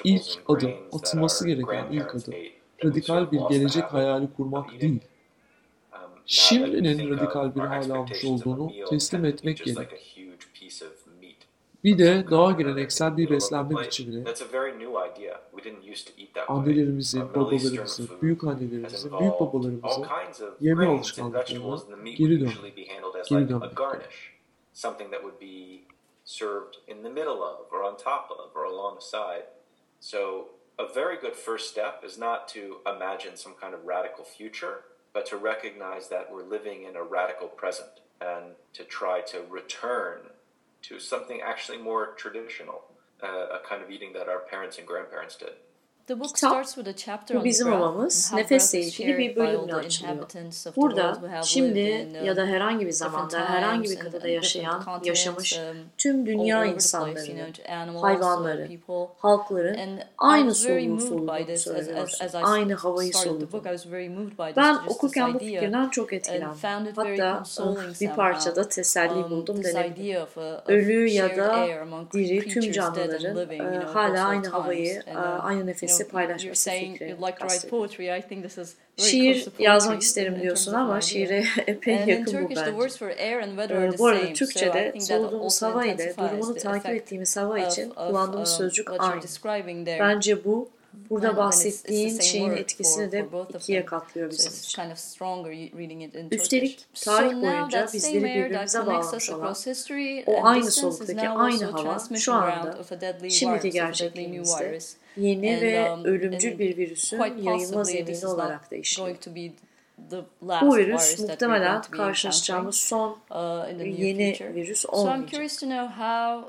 ilk 0.03 0.23
adım, 0.47 0.71
atılması 0.93 1.47
gereken 1.47 1.87
ilk 1.91 2.15
adım, 2.15 2.33
radikal 2.85 3.31
bir 3.31 3.39
gelecek 3.49 3.83
hayali 3.83 4.27
kurmak 4.37 4.81
değil, 4.81 4.99
şimdinin 6.25 7.09
radikal 7.09 7.55
bir 7.55 7.59
hal 7.61 7.89
almış 7.89 8.25
olduğunu 8.25 8.71
teslim 8.89 9.25
etmek 9.25 9.57
gerek. 9.65 10.17
Bir 11.83 11.97
de 11.97 12.25
daha 12.31 12.51
geleneksel 12.51 13.17
bir 13.17 13.29
beslenme 13.29 13.75
biçimine, 13.85 14.23
annelerimizin, 16.47 17.21
babalarımızın, 17.35 18.09
büyük 18.21 18.43
annelerimizin, 18.43 19.11
büyük 19.19 19.33
babalarımızın 19.39 20.05
yeme 20.61 20.85
alışkanlıklarına 20.87 21.77
geri 22.17 22.39
dönmek, 22.39 22.67
geri 23.29 23.49
dönmek 23.49 23.77
something 24.77 25.09
that 25.09 25.23
would 25.23 25.39
be 25.39 25.81
served 26.23 26.77
in 26.87 27.01
the 27.01 27.09
middle 27.09 27.43
of, 27.43 27.65
or 27.71 27.83
on 27.83 27.97
top 27.97 28.29
of, 28.29 28.51
or 28.55 28.63
alongside. 28.63 29.41
So, 29.99 30.49
a 30.77 30.93
very 30.93 31.17
good 31.17 31.35
first 31.35 31.71
step 31.71 32.03
is 32.05 32.19
not 32.19 32.47
to 32.49 32.77
imagine 32.85 33.37
some 33.37 33.55
kind 33.59 33.73
of 33.73 33.85
radical 33.85 34.23
future, 34.23 34.81
but 35.13 35.25
to 35.25 35.35
recognize 35.37 36.09
that 36.09 36.31
we're 36.31 36.43
living 36.43 36.83
in 36.83 36.95
a 36.95 37.01
radical 37.01 37.47
present 37.47 37.89
and 38.21 38.53
to 38.73 38.83
try 38.83 39.21
to 39.21 39.41
return 39.49 40.19
to 40.83 40.99
something 40.99 41.41
actually 41.41 41.79
more 41.79 42.13
traditional, 42.13 42.83
uh, 43.23 43.47
a 43.57 43.61
kind 43.67 43.81
of 43.81 43.89
eating 43.89 44.13
that 44.13 44.29
our 44.29 44.41
parents 44.41 44.77
and 44.77 44.85
grandparents 44.85 45.35
did. 45.37 45.53
Kitap, 46.07 46.65
bu 47.33 47.43
bizim 47.43 47.67
havamız, 47.71 48.33
nefesle 48.33 48.79
ilgili 48.79 49.17
bir 49.17 49.35
bölümle 49.35 49.75
açılıyor. 49.75 50.15
Burada, 50.75 51.17
şimdi 51.43 52.07
ya 52.23 52.35
da 52.35 52.45
herhangi 52.45 52.85
bir 52.85 52.91
zamanda, 52.91 53.49
herhangi 53.49 53.89
bir 53.89 53.99
kıtada 53.99 54.27
yaşayan, 54.27 54.83
yaşamış 55.03 55.59
tüm 55.97 56.25
dünya 56.25 56.65
insanlarının, 56.65 57.53
hayvanları, 58.01 58.69
halkların 59.17 59.99
aynı 60.17 60.55
soluğu 60.55 60.99
soluduğunu 60.99 61.57
söylüyoruz. 61.57 62.19
Aynı 62.43 62.73
havayı 62.73 63.13
soluduğunu. 63.13 63.63
Ben 64.55 64.77
okurken 64.87 65.33
bu 65.33 65.39
fikirden 65.39 65.89
çok 65.89 66.13
etkilendim. 66.13 66.59
Hatta 66.95 67.43
bir 68.01 68.09
parçada 68.09 68.69
teselli 68.69 69.29
buldum 69.29 69.63
denebilir. 69.63 70.17
Ölü 70.67 71.09
ya 71.09 71.37
da 71.37 71.67
diri 72.13 72.47
tüm 72.47 72.71
canlıların 72.71 73.85
hala 73.85 74.25
aynı 74.25 74.47
havayı, 74.47 75.03
aynı 75.41 75.65
nefesi 75.65 75.96
birlikte 75.99 76.11
paylaşması 76.11 77.69
fikri. 77.71 77.79
Şiir 78.97 79.47
yazmak 79.59 80.01
isterim 80.01 80.41
diyorsun 80.41 80.73
ama 80.73 81.01
şiire 81.01 81.43
epey 81.67 82.03
yakın 82.07 82.43
bu 82.43 82.49
bence. 82.55 82.71
Bu 83.97 84.07
arada 84.07 84.33
Türkçe'de 84.33 84.93
soluduğumuz 84.99 85.61
hava 85.61 85.85
ile 85.85 86.17
durumunu 86.17 86.55
takip 86.55 86.93
ettiğimiz 86.93 87.37
hava 87.37 87.59
için 87.59 87.89
kullandığımız 87.91 88.49
sözcük 88.57 88.91
aynı. 88.91 89.21
Bence 89.99 90.45
bu 90.45 90.69
burada 91.09 91.37
bahsettiğin 91.37 92.19
şeyin 92.19 92.51
etkisini 92.51 93.11
de 93.11 93.27
ikiye 93.55 93.85
katlıyor 93.85 94.29
bizim 94.29 94.51
için. 94.53 94.81
Üstelik 96.31 96.85
tarih 97.05 97.41
boyunca 97.41 97.87
bizleri 97.93 98.23
birbirimize 98.23 98.85
bağlamış 98.85 99.29
olan 99.29 99.55
o 100.25 100.45
aynı 100.45 100.71
soluktaki 100.71 101.29
aynı 101.29 101.65
hava 101.65 101.99
şu 102.17 102.33
anda 102.33 102.77
şimdiki 103.29 103.69
gerçekliğimizde 103.69 104.79
yeni 105.17 105.61
ve 105.61 105.91
um, 105.91 106.05
ölümcül 106.05 106.59
bir 106.59 106.77
virüsün 106.77 107.17
yayılma 107.41 107.83
zemini 107.83 108.27
olarak 108.27 108.71
da 108.71 108.75
işliyor. 108.75 109.15
Bu 110.61 110.77
virüs 110.77 111.19
muhtemelen 111.19 111.81
karşılaşacağımız 111.81 112.75
son 112.75 113.17
uh, 113.31 113.99
yeni 113.99 114.37
virüs 114.55 114.85
olmayacak. 114.85 115.41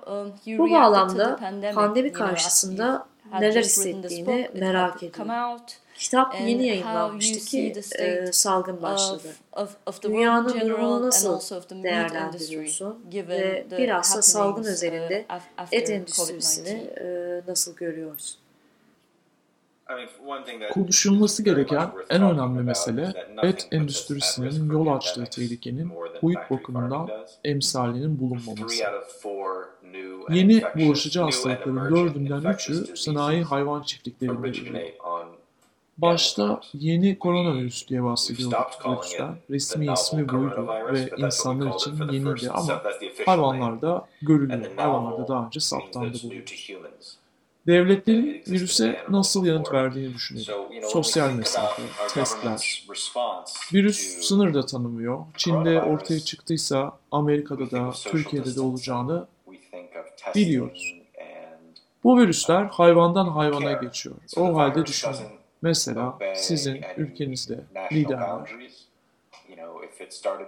Um, 0.07 0.33
Bu 0.59 0.71
bağlamda 0.71 1.39
pandemi 1.75 2.13
karşısında 2.13 3.07
neler 3.33 3.63
hissettiğini 3.63 4.51
merak 4.55 5.03
ediyorum. 5.03 5.31
Kitap 5.95 6.41
yeni 6.41 6.67
yayınlanmıştı 6.67 7.39
ki 7.47 7.73
e, 7.99 8.33
salgın 8.33 8.83
başladı. 8.83 9.29
Dünyanın 10.03 10.61
durumunu 10.61 11.07
nasıl 11.07 11.41
değerlendiriyorsun 11.83 13.05
ve 13.13 13.67
bilhassa 13.79 14.23
salgın 14.23 14.65
özelinde 14.65 15.27
et 15.73 15.91
endüstrisini 15.91 16.69
e, 17.01 17.43
nasıl 17.47 17.77
görüyorsun? 17.77 18.41
Konuşulması 20.71 21.43
gereken 21.43 21.91
en 22.11 22.23
önemli 22.23 22.63
mesele 22.63 23.13
et 23.43 23.69
endüstrisinin 23.73 24.71
yol 24.71 24.87
açtığı 24.87 25.25
tehlikenin 25.25 25.93
boyut 26.23 26.51
bakımından 26.51 27.09
emsalinin 27.45 28.21
bulunmaması. 28.21 28.85
Yeni 30.31 30.63
bulaşıcı 30.77 31.21
hastalıkların 31.21 31.97
dördünden 31.97 32.53
üçü 32.53 32.97
sanayi 32.97 33.43
hayvan 33.43 33.83
çiftliklerinde. 33.83 34.95
Başta 35.99 36.61
yeni 36.75 37.19
koronavirüs 37.19 37.89
diye 37.89 38.05
bahsediyorduk 38.05 38.87
virüsten. 38.87 39.35
Resmi 39.51 39.93
ismi 39.93 40.29
buydu 40.29 40.69
ve 40.93 41.11
insanlar 41.17 41.75
için 41.75 42.13
yeniydi 42.13 42.51
ama 42.51 42.83
hayvanlarda 43.27 44.07
görülüyor. 44.23 44.77
Hayvanlarda 44.77 45.29
daha 45.29 45.47
önce 45.47 45.61
saptandı 45.61 46.19
bu 46.25 46.31
virüs. 46.31 46.71
Devletlerin 47.69 48.43
virüse 48.49 49.01
nasıl 49.09 49.47
yanıt 49.47 49.73
verdiğini 49.73 50.15
düşünelim. 50.15 50.55
Sosyal 50.83 51.33
mesafe, 51.33 51.83
testler. 52.15 52.87
Virüs 53.75 53.99
sınır 54.21 54.55
da 54.55 54.67
tanımıyor. 54.67 55.25
Çin'de 55.37 55.83
ortaya 55.83 56.21
çıktıysa 56.21 56.99
Amerika'da 57.13 57.71
da 57.71 57.91
Türkiye'de 57.91 58.57
de 58.57 58.61
olacağını 58.61 59.27
biliyoruz. 60.35 60.95
Bu 62.05 62.19
virüsler 62.19 62.65
hayvandan 62.65 63.29
hayvana 63.29 63.73
geçiyor. 63.73 64.17
O 64.37 64.57
halde 64.57 64.87
düşünün. 64.87 65.15
Mesela 65.63 66.19
sizin 66.35 66.81
ülkenizde 66.97 67.61
liderler 67.93 68.51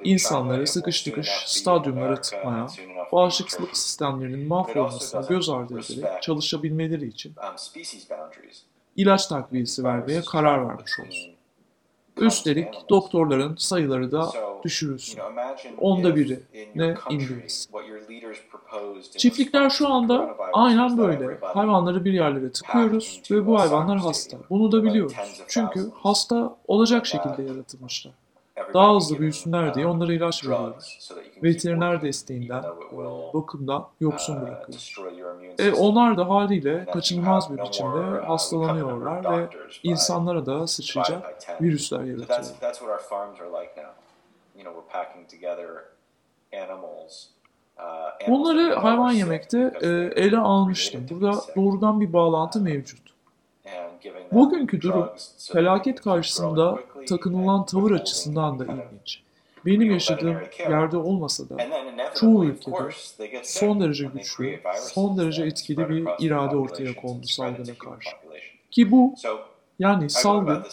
insanları 0.04 0.66
sıkış 0.66 1.02
tıkış 1.02 1.28
stadyumlara 1.46 2.20
tıkmaya, 2.20 2.66
bağışıklık 3.12 3.76
sistemlerinin 3.76 4.48
mahvolmasına 4.48 5.26
göz 5.28 5.48
ardı 5.48 5.74
ederek 5.74 6.22
çalışabilmeleri 6.22 7.06
için 7.06 7.34
ilaç 8.96 9.26
takviyesi 9.26 9.84
vermeye 9.84 10.22
karar 10.22 10.68
vermiş 10.68 11.00
olsun. 11.00 11.32
Üstelik 12.16 12.88
doktorların 12.90 13.56
sayıları 13.56 14.12
da 14.12 14.30
düşürülsün. 14.64 15.20
Onda 15.78 16.16
biri 16.16 16.40
ne 16.74 16.94
indirilsin. 17.10 17.72
Çiftlikler 19.16 19.70
şu 19.70 19.88
anda 19.88 20.36
aynen 20.52 20.98
böyle. 20.98 21.38
Hayvanları 21.40 22.04
bir 22.04 22.12
yerlere 22.12 22.52
tıkıyoruz 22.52 23.22
ve 23.30 23.46
bu 23.46 23.60
hayvanlar 23.60 23.98
hasta. 23.98 24.36
Bunu 24.50 24.72
da 24.72 24.84
biliyoruz. 24.84 25.42
Çünkü 25.48 25.90
hasta 26.02 26.56
olacak 26.68 27.06
şekilde 27.06 27.42
yaratılmışlar. 27.42 28.12
Daha 28.74 28.96
hızlı 28.96 29.18
büyüsünler 29.18 29.74
diye 29.74 29.86
onlara 29.86 30.12
ilaç 30.12 30.44
veriyoruz. 30.44 31.10
Veteriner 31.42 32.02
desteğinden, 32.02 32.64
bakımdan 33.34 33.86
yoksun 34.00 34.40
bırakıyoruz. 34.40 34.94
E, 35.58 35.72
onlar 35.72 36.16
da 36.16 36.28
haliyle 36.28 36.84
kaçınılmaz 36.92 37.50
bir 37.52 37.62
biçimde 37.62 38.20
hastalanıyorlar 38.26 39.38
ve 39.38 39.48
insanlara 39.82 40.46
da 40.46 40.66
sıçrayacak 40.66 41.36
virüsler 41.62 41.98
yaratıyorlar. 42.04 42.46
Bunları 48.28 48.74
hayvan 48.74 49.12
yemekte 49.12 49.72
e, 49.82 49.88
ele 50.24 50.38
almıştım. 50.38 51.06
Burada 51.10 51.32
doğrudan 51.56 52.00
bir 52.00 52.12
bağlantı 52.12 52.60
mevcut. 52.60 53.09
Bugünkü 54.32 54.82
durum 54.82 55.08
felaket 55.52 56.00
karşısında 56.00 56.78
takınılan 57.08 57.66
tavır 57.66 57.90
açısından 57.90 58.58
da 58.58 58.64
ilginç. 58.64 59.22
Benim 59.66 59.90
yaşadığım 59.90 60.36
yerde 60.58 60.96
olmasa 60.96 61.48
da 61.48 61.56
çoğu 62.14 62.44
ülkede 62.44 62.76
son 63.42 63.80
derece 63.80 64.04
güçlü, 64.14 64.60
son 64.80 65.18
derece 65.18 65.42
etkili 65.42 65.88
bir 65.88 66.08
irade 66.18 66.56
ortaya 66.56 66.96
kondu 66.96 67.26
salgına 67.26 67.74
karşı. 67.78 68.10
Ki 68.70 68.90
bu 68.90 69.14
yani 69.78 70.10
salgın 70.10 70.64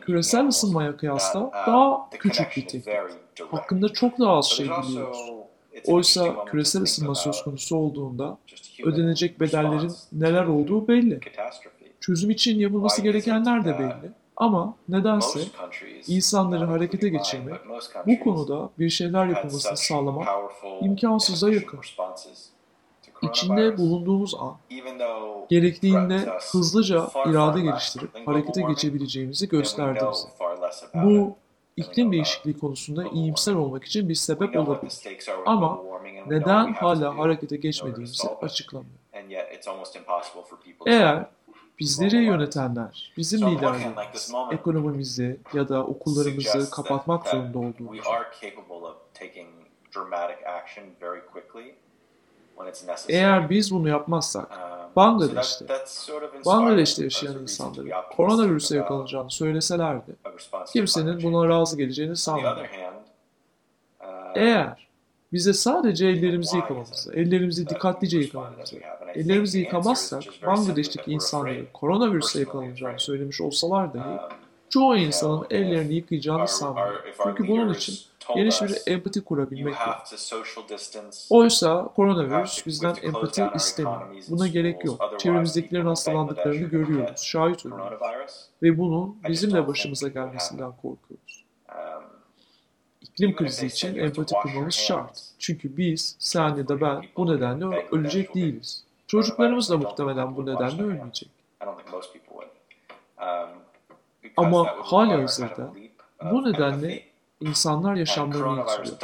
küresel 0.00 0.48
ısınmaya 0.48 0.96
kıyasla 0.96 1.50
daha 1.66 2.10
küçük 2.10 2.56
bir 2.56 2.66
tehdit. 2.66 2.88
Hakkında 3.50 3.88
çok 3.88 4.18
daha 4.18 4.36
az 4.36 4.46
şey 4.46 4.66
biliyoruz. 4.66 5.30
Oysa 5.86 6.44
küresel 6.44 6.82
ısınma 6.82 7.14
söz 7.14 7.42
konusu 7.42 7.76
olduğunda 7.76 8.38
ödenecek 8.84 9.40
bedellerin 9.40 9.92
neler 10.12 10.44
olduğu 10.44 10.88
belli. 10.88 11.20
Çözüm 12.02 12.30
için 12.30 12.58
yapılması 12.58 13.02
gerekenler 13.02 13.64
de 13.64 13.78
belli. 13.78 14.12
Ama 14.36 14.76
nedense 14.88 15.40
insanları 16.06 16.64
harekete 16.64 17.08
geçirmek, 17.08 17.54
bu 18.06 18.20
konuda 18.20 18.70
bir 18.78 18.90
şeyler 18.90 19.26
yapılmasını 19.26 19.76
sağlamak 19.76 20.28
imkansıza 20.80 21.52
yakın. 21.52 21.80
İçinde 23.22 23.78
bulunduğumuz 23.78 24.34
an, 24.34 24.56
gerektiğinde 25.48 26.18
hızlıca 26.52 27.08
irade 27.26 27.60
geliştirip 27.60 28.26
harekete 28.26 28.62
geçebileceğimizi 28.62 29.48
gösterdi 29.48 30.04
bize. 30.12 30.28
Bu 30.94 31.36
iklim 31.76 32.12
değişikliği 32.12 32.58
konusunda 32.58 33.08
iyimser 33.08 33.54
olmak 33.54 33.84
için 33.84 34.08
bir 34.08 34.14
sebep 34.14 34.56
olabilir. 34.56 34.92
Ama 35.46 35.80
neden 36.26 36.72
hala 36.72 37.18
harekete 37.18 37.56
geçmediğimizi 37.56 38.28
açıklamıyor. 38.28 39.02
Eğer 40.86 41.26
bizleri 41.82 42.24
yönetenler, 42.24 43.12
bizim 43.16 43.40
liderlerimiz, 43.50 44.32
ekonomimizi 44.52 45.40
ya 45.54 45.68
da 45.68 45.84
okullarımızı 45.86 46.70
kapatmak 46.70 47.28
zorunda 47.28 47.58
olduğumuz 47.58 47.98
eğer 53.08 53.50
biz 53.50 53.72
bunu 53.72 53.88
yapmazsak, 53.88 54.48
Bangladeş'te, 54.96 55.66
Bangladeş'te 56.46 57.04
yaşayan 57.04 57.42
insanların 57.42 57.90
koronavirüse 58.16 58.76
yakalanacağını 58.76 59.30
söyleselerdi, 59.30 60.16
kimsenin 60.72 61.22
buna 61.22 61.48
razı 61.48 61.76
geleceğini 61.76 62.16
sanmıyorum. 62.16 62.66
Eğer 64.34 64.88
bize 65.32 65.52
sadece 65.52 66.06
ellerimizi 66.06 66.56
yıkamamızı, 66.56 67.12
ellerimizi 67.14 67.68
dikkatlice 67.68 68.18
yıkamamızı, 68.18 68.76
ellerimizi 69.14 69.58
yıkamazsak 69.58 70.22
Bangladeş'teki 70.46 71.12
insanların 71.12 71.68
koronavirüse 71.72 72.40
yakalanacağını 72.40 72.98
söylemiş 72.98 73.40
olsalar 73.40 73.94
dahi 73.94 74.20
çoğu 74.72 74.96
insanın 74.96 75.46
ellerini 75.50 75.94
yıkayacağını 75.94 76.48
sanmıyorum. 76.48 77.00
Çünkü 77.22 77.48
bunun 77.48 77.74
için 77.74 77.98
geniş 78.36 78.62
bir 78.62 78.76
empati 78.86 79.24
kurabilmek. 79.24 79.74
Oysa 81.30 81.88
koronavirüs 81.96 82.66
bizden 82.66 82.96
empati 83.02 83.44
istemiyor. 83.54 84.02
Buna 84.28 84.48
gerek 84.48 84.84
yok. 84.84 85.14
Çevremizdekilerin 85.18 85.86
hastalandıklarını 85.86 86.68
görüyoruz, 86.68 87.22
şahit 87.22 87.66
oluyoruz. 87.66 88.00
Ve 88.62 88.78
bunun 88.78 89.16
bizimle 89.28 89.66
başımıza 89.66 90.08
gelmesinden 90.08 90.72
korkuyoruz. 90.72 91.44
İklim 93.00 93.36
krizi 93.36 93.66
için 93.66 93.98
empati 93.98 94.34
kurmamız 94.34 94.74
şart. 94.74 95.22
Çünkü 95.38 95.76
biz, 95.76 96.16
sen 96.18 96.56
ya 96.56 96.68
da 96.68 96.80
ben 96.80 97.02
bu 97.16 97.34
nedenle 97.34 97.86
ölecek 97.92 98.34
değiliz. 98.34 98.84
Çocuklarımız 99.12 99.70
da 99.70 99.76
muhtemelen 99.76 100.36
bu 100.36 100.46
nedenle 100.46 100.82
ölmeyecek. 100.82 101.28
Ama 104.36 104.66
hala 104.82 105.22
hazırda 105.22 105.72
bu 106.32 106.52
nedenle 106.52 107.02
insanlar 107.40 107.94
yaşamlarını 107.96 108.42
yitiriyor. 108.60 108.98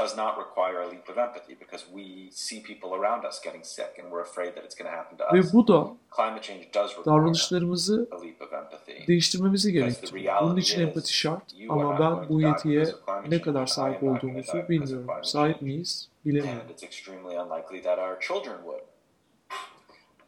Ve 5.35 5.53
bu 5.53 5.69
da 5.69 5.87
davranışlarımızı 7.07 8.09
değiştirmemizi 9.09 9.73
gerektiriyor. 9.73 10.13
Bunun 10.43 10.57
için 10.57 10.81
empati 10.89 11.15
şart 11.15 11.43
ama 11.69 11.99
ben 11.99 12.29
bu 12.29 12.41
yetiye 12.41 12.85
ne 13.29 13.41
kadar 13.41 13.67
sahip 13.67 14.03
olduğumuzu 14.03 14.69
bilmiyorum. 14.69 15.07
Sahip 15.23 15.63
miyiz? 15.63 16.09
Bilemiyorum. 16.25 16.63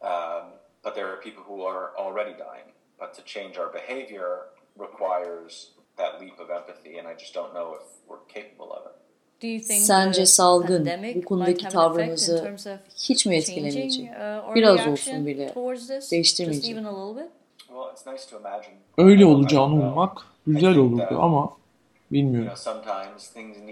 Um, 0.01 0.43
but 0.83 0.93
there 0.95 1.07
are 1.07 1.19
people 1.21 1.43
who 1.43 1.65
are 1.67 1.91
already 1.97 2.31
dying. 2.37 2.67
But 2.99 3.13
to 3.13 3.21
change 3.25 3.57
our 3.57 3.73
behavior 3.73 4.29
requires 4.79 5.71
that 5.97 6.21
leap 6.21 6.39
of 6.39 6.49
empathy, 6.49 6.99
and 6.99 7.07
I 7.07 7.13
just 7.19 7.35
don't 7.35 7.53
know 7.53 7.75
if 7.75 7.83
we're 8.07 8.25
capable 8.41 8.71
of 8.71 8.85
it. 8.85 8.91
Sence 9.63 10.25
salgın 10.25 10.89
bu 11.15 11.25
konudaki 11.25 11.67
tavrınızı 11.69 12.51
hiç 12.95 13.25
mi 13.25 13.35
etkilemeyecek? 13.37 14.09
Uh, 14.09 14.55
Biraz 14.55 14.87
olsun 14.87 15.25
bile 15.25 15.53
değiştirmeyecek. 16.11 16.77
Öyle 18.97 19.25
olacağını 19.25 19.73
ummak 19.73 20.17
güzel 20.47 20.77
olurdu 20.77 21.17
ama 21.21 21.53
bilmiyorum. 22.11 22.51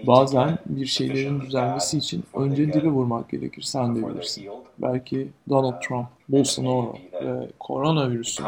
Bazen 0.06 0.58
bir 0.66 0.86
şeylerin 0.86 1.40
düzelmesi 1.40 1.98
için 1.98 2.24
önce 2.34 2.72
dibe 2.72 2.88
vurmak 2.88 3.28
gerekir. 3.30 3.62
Sen 3.62 3.96
de 3.96 4.08
bilirsin. 4.08 4.48
Belki 4.78 5.28
Donald 5.48 5.80
Trump, 5.80 6.06
Bolsonaro 6.28 6.98
ve 7.22 7.48
koronavirüsün 7.60 8.46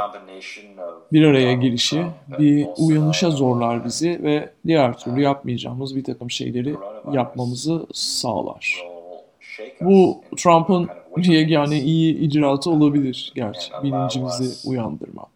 bir 1.12 1.24
araya 1.24 1.52
gelişi 1.52 2.06
bir 2.38 2.68
uyanışa 2.78 3.30
zorlar 3.30 3.84
bizi 3.84 4.22
ve 4.22 4.50
diğer 4.66 4.98
türlü 4.98 5.20
yapmayacağımız 5.22 5.96
bir 5.96 6.04
takım 6.04 6.30
şeyleri 6.30 6.76
yapmamızı 7.12 7.86
sağlar. 7.92 8.84
Bu 9.80 10.20
Trump'ın 10.36 10.88
yegane 11.16 11.80
iyi 11.80 12.18
icraatı 12.18 12.70
olabilir 12.70 13.32
gerçi 13.34 13.72
bilincimizi 13.82 14.68
uyandırmak. 14.68 15.28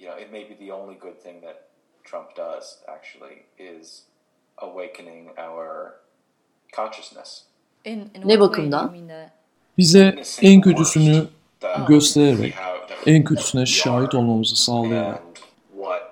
You 0.00 0.06
know, 0.08 0.16
it 0.16 0.32
may 0.32 0.44
be 0.44 0.54
the 0.54 0.72
only 0.72 0.94
good 0.94 1.22
thing 1.22 1.40
that 1.40 1.56
Trump 2.04 2.34
does 2.36 2.78
actually 2.88 3.36
is 3.58 4.02
awakening 4.58 5.30
our 5.38 5.94
consciousness. 6.76 7.44
Ne 8.24 8.40
bakımdan? 8.40 8.96
Bize 9.78 10.14
en 10.42 10.60
kötüsünü 10.60 11.26
göstererek, 11.88 12.54
en 13.06 13.24
kötüsüne 13.24 13.66
şahit 13.66 14.14
olmamızı 14.14 14.56
sağlayarak, 14.56 15.22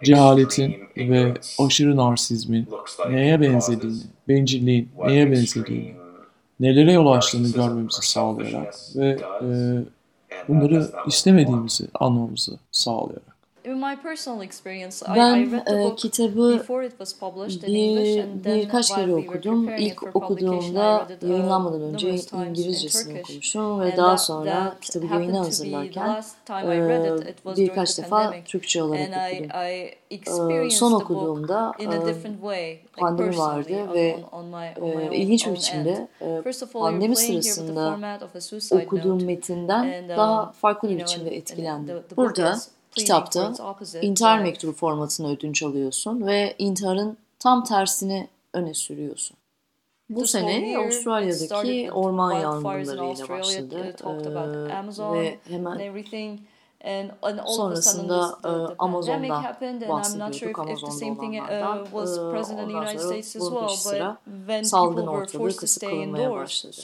cehaletin 0.04 0.74
ve 0.96 1.34
aşırı 1.58 1.96
narsizmin 1.96 2.68
neye 3.10 3.40
benzediğini, 3.40 3.98
bencilliğin 4.28 4.88
neye 4.98 5.30
benzediğini, 5.32 5.94
nelere 6.60 6.92
yol 6.92 7.06
açtığını 7.06 7.52
görmemizi 7.52 8.06
sağlayarak 8.06 8.74
ve 8.96 9.18
e, 9.42 9.48
bunları 10.48 10.90
istemediğimizi 11.06 11.88
anlamamızı 11.94 12.58
sağlayarak. 14.92 15.66
Ben 15.66 15.74
e, 15.74 15.94
kitabı 15.96 16.62
bir, 17.66 18.24
birkaç 18.44 18.94
kere 18.94 19.14
okudum. 19.14 19.68
İlk 19.78 20.16
okuduğumda 20.16 21.08
yayınlanmadan 21.22 21.80
önce 21.82 22.16
İngilizcesini 22.48 23.20
okumuşum 23.20 23.80
ve 23.80 23.96
daha 23.96 24.18
sonra 24.18 24.76
kitabı 24.80 25.06
yayına 25.06 25.40
hazırlarken 25.40 26.22
e, 26.50 27.56
birkaç 27.56 27.98
defa 27.98 28.34
Türkçe 28.44 28.82
olarak 28.82 29.08
okudum. 29.30 30.50
E, 30.50 30.70
son 30.70 30.92
okuduğumda 30.92 31.72
e, 31.80 32.78
pandemi 32.92 33.38
vardı 33.38 33.92
ve 33.94 34.18
e, 34.82 35.16
ilginç 35.16 35.46
bir 35.46 35.52
biçimde 35.52 36.08
e, 36.20 36.42
pandemi 36.72 37.16
sırasında 37.16 37.98
okuduğum 38.70 39.24
metinden 39.24 40.08
daha 40.08 40.52
farklı 40.52 40.88
bir 40.88 40.98
biçimde 40.98 41.36
etkilendim. 41.36 42.02
Burada 42.16 42.58
kitapta 42.96 43.52
intihar 44.02 44.38
mektubu 44.38 44.72
formatını 44.72 45.32
ödünç 45.32 45.62
alıyorsun 45.62 46.26
ve 46.26 46.54
intiharın 46.58 47.16
tam 47.38 47.64
tersini 47.64 48.28
öne 48.52 48.74
sürüyorsun. 48.74 49.36
Bu 50.10 50.26
sene 50.26 50.78
Avustralya'daki 50.78 51.92
orman 51.92 52.32
yangınlarıyla 52.32 53.28
başladı 53.28 53.96
ee, 54.00 55.12
ve 55.14 55.38
hemen 55.48 55.94
Sonrasında 57.46 58.38
e, 58.44 58.48
Amazon'dan 58.78 59.44
bahsediyorduk. 59.88 60.58
Amazon'da 60.58 60.90
olanlardan. 61.22 61.50
E, 61.50 61.64
ondan 62.64 62.86
sonra 62.92 63.22
bunun 63.40 63.66
sıra 63.68 64.18
salgın 64.64 65.06
ortalığı 65.06 65.56
kısık 65.56 65.82
kılınmaya 65.90 66.30
başladı. 66.30 66.76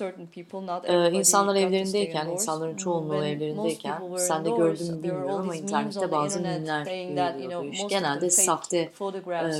E, 0.84 1.12
insanlar 1.12 1.56
evlerindeyken, 1.56 2.26
insanların 2.28 2.76
çoğunluğu 2.76 3.24
evlerindeyken, 3.24 4.02
sen 4.16 4.44
de 4.44 4.50
gördün 4.50 4.94
mü 4.94 5.02
bilmiyorum 5.02 5.30
ama 5.40 5.56
internette 5.56 6.12
bazı 6.12 6.40
mimler 6.40 6.86
yayılıyor 6.86 7.62
bu 7.62 7.66
iş. 7.66 7.86
Genelde 7.88 8.30
sahte 8.30 8.78
e, 8.78 8.90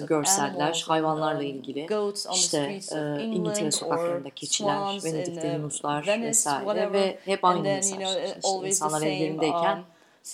görseller, 0.07 0.85
hayvanlarla 0.89 1.43
ilgili. 1.43 1.87
İşte 2.35 2.59
e, 2.93 3.23
İngiltere 3.25 3.71
sokaklarında 3.71 4.31
keçiler, 4.31 4.79
Venedik'te 5.05 5.49
yunuslar 5.49 6.07
vesaire 6.23 6.93
ve 6.93 7.19
hep 7.25 7.45
aynı 7.45 7.63
mesaj. 7.63 8.01
İşte 8.37 8.49
insanlar 8.67 9.03
evlerindeyken 9.03 9.85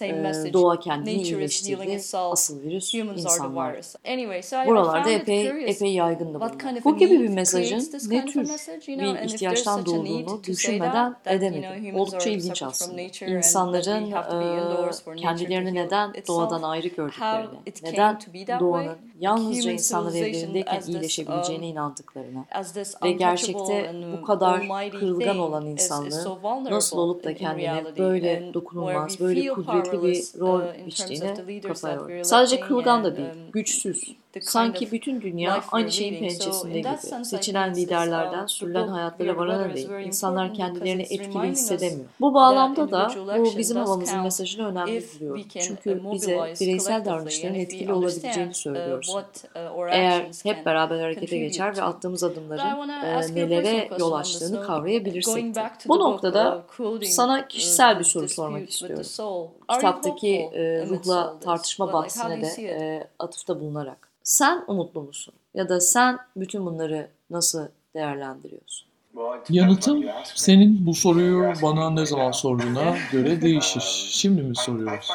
e, 0.03 0.53
doğa 0.53 0.81
kendini 0.81 1.23
iyileştirdi. 1.23 2.01
Asıl 2.15 2.63
virüs 2.63 2.95
insanlar. 2.95 3.77
Anyway, 4.09 4.43
so 4.43 4.57
Buralarda 4.67 5.11
epey 5.11 5.71
epey 5.71 5.95
yaygındı 5.95 6.35
bunlar. 6.35 6.59
Kind 6.59 6.77
of 6.77 6.85
Bu 6.85 6.97
gibi 6.97 7.21
bir 7.21 7.29
mesajın 7.29 7.91
ne 8.09 8.27
tür 8.27 8.49
bir 8.89 9.25
ihtiyaçtan 9.25 9.87
doğduğunu 9.87 10.45
düşünmeden 10.45 11.17
edemedim. 11.27 11.97
Oldukça 11.97 12.31
ilginç 12.31 12.63
aslında. 12.63 13.01
İnsanların 13.27 14.15
kendilerini 15.17 15.75
neden 15.75 16.13
doğadan 16.29 16.63
ayrı 16.63 16.89
gördüklerini, 16.89 17.49
neden 17.83 18.19
doğanın 18.61 18.97
yalnızca 19.21 19.71
insanlar 19.73 20.15
evlerindeyken 20.15 20.83
iyileşebileceğine 20.87 21.69
inandıklarına 21.69 22.45
ve 23.05 23.13
gerçekte 23.13 23.95
bu 24.13 24.27
kadar 24.27 24.69
kırılgan 24.91 25.39
olan 25.39 25.67
insanlığın 25.67 26.39
nasıl 26.65 26.99
olup 26.99 27.25
da 27.25 27.35
kendine 27.35 27.85
böyle 27.99 28.55
dokunulmaz, 28.55 29.21
böyle 29.21 29.41
kudretli 29.91 30.35
bir 30.35 30.41
rol 30.41 30.87
biçtiğini 30.87 31.61
kafaya 31.63 31.95
yoruyor. 31.95 32.25
Sadece 32.25 32.61
kırılgan 32.61 33.05
da 33.05 33.17
değil, 33.17 33.29
um, 33.29 33.53
güçsüz, 33.53 34.17
Sanki 34.43 34.93
bütün 34.93 35.21
dünya 35.21 35.65
aynı 35.73 35.93
şeyin 35.93 36.21
pençesinde 36.21 36.79
gibi. 36.79 37.25
Seçilen 37.25 37.75
liderlerden 37.75 38.47
sürülen 38.47 38.89
hayatlara 38.89 39.37
varana 39.37 39.75
değil. 39.75 39.89
İnsanlar 39.91 40.55
kendilerini 40.55 41.03
etkili 41.03 41.43
hissedemiyor. 41.43 42.07
Bu 42.21 42.35
bağlamda 42.35 42.91
da 42.91 43.11
bu 43.39 43.59
bizim 43.59 43.77
havamızın 43.77 44.21
mesajını 44.21 44.67
önemli 44.69 45.05
buluyorum. 45.21 45.43
Çünkü 45.61 46.03
bize 46.13 46.55
bireysel 46.61 47.05
davranışların 47.05 47.55
etkili 47.55 47.93
olabileceğini 47.93 48.55
söylüyorsun. 48.55 49.19
Uh, 49.19 49.89
Eğer 49.91 50.27
hep 50.43 50.67
beraber 50.67 51.01
harekete 51.01 51.39
geçer 51.39 51.77
ve 51.77 51.83
attığımız 51.83 52.25
adımların 52.25 52.91
e, 52.91 53.35
nelere 53.35 53.89
yol 53.99 54.13
açtığını 54.13 54.63
kavrayabilirsek. 54.63 55.45
Bu 55.89 55.99
noktada 55.99 56.63
sana 57.03 57.49
kişisel 57.49 57.99
bir 57.99 58.05
soru 58.05 58.29
sormak 58.29 58.71
istiyorum. 58.71 59.05
Kitaptaki 59.73 60.37
e, 60.37 60.87
ruhla 60.87 61.39
tartışma 61.41 61.93
bahsine 61.93 62.43
de 62.43 62.63
e, 62.63 63.09
atıfta 63.19 63.61
bulunarak. 63.61 64.09
Sen 64.25 64.65
umutlu 64.67 65.03
musun? 65.03 65.35
Ya 65.55 65.69
da 65.69 65.81
sen 65.81 66.19
bütün 66.37 66.67
bunları 66.67 67.09
nasıl 67.31 67.69
değerlendiriyorsun? 67.95 68.89
Yanıtım 69.49 70.05
senin 70.35 70.87
bu 70.87 70.95
soruyu 70.95 71.53
bana 71.63 71.91
ne 71.91 72.07
zaman 72.07 72.31
sorduğuna 72.31 72.97
göre 73.13 73.43
değişir. 73.43 74.09
Şimdi 74.11 74.43
mi 74.43 74.57
soruyoruz? 74.57 75.09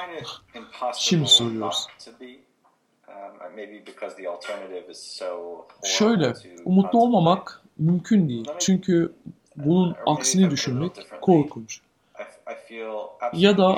Şimdi 0.95 1.27
soruyoruz. 1.27 1.87
Şöyle, 5.83 6.33
umutlu 6.65 7.01
olmamak 7.01 7.61
mümkün 7.77 8.29
değil. 8.29 8.47
Çünkü 8.59 9.13
bunun 9.55 9.95
aksini 10.05 10.51
düşünmek 10.51 10.91
korkunç. 11.21 11.81
Ya 13.33 13.57
da 13.57 13.75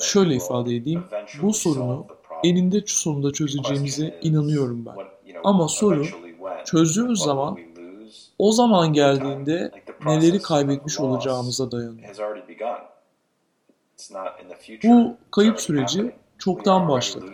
şöyle 0.00 0.34
ifade 0.34 0.76
edeyim, 0.76 1.04
bu 1.42 1.52
sorunu 1.52 2.06
eninde 2.44 2.82
sonunda 2.86 3.32
çözeceğimize 3.32 4.18
inanıyorum 4.22 4.86
ben. 4.86 4.94
Ama 5.44 5.68
soru 5.68 6.04
çözdüğümüz 6.64 7.20
zaman 7.20 7.58
o 8.38 8.52
zaman 8.52 8.92
geldiğinde 8.92 9.70
neleri 10.06 10.42
kaybetmiş 10.42 11.00
olacağımıza 11.00 11.70
dayanıyor. 11.70 12.14
Bu 14.84 15.16
kayıp 15.30 15.60
süreci 15.60 16.14
çoktan 16.38 16.88
başladı. 16.88 17.32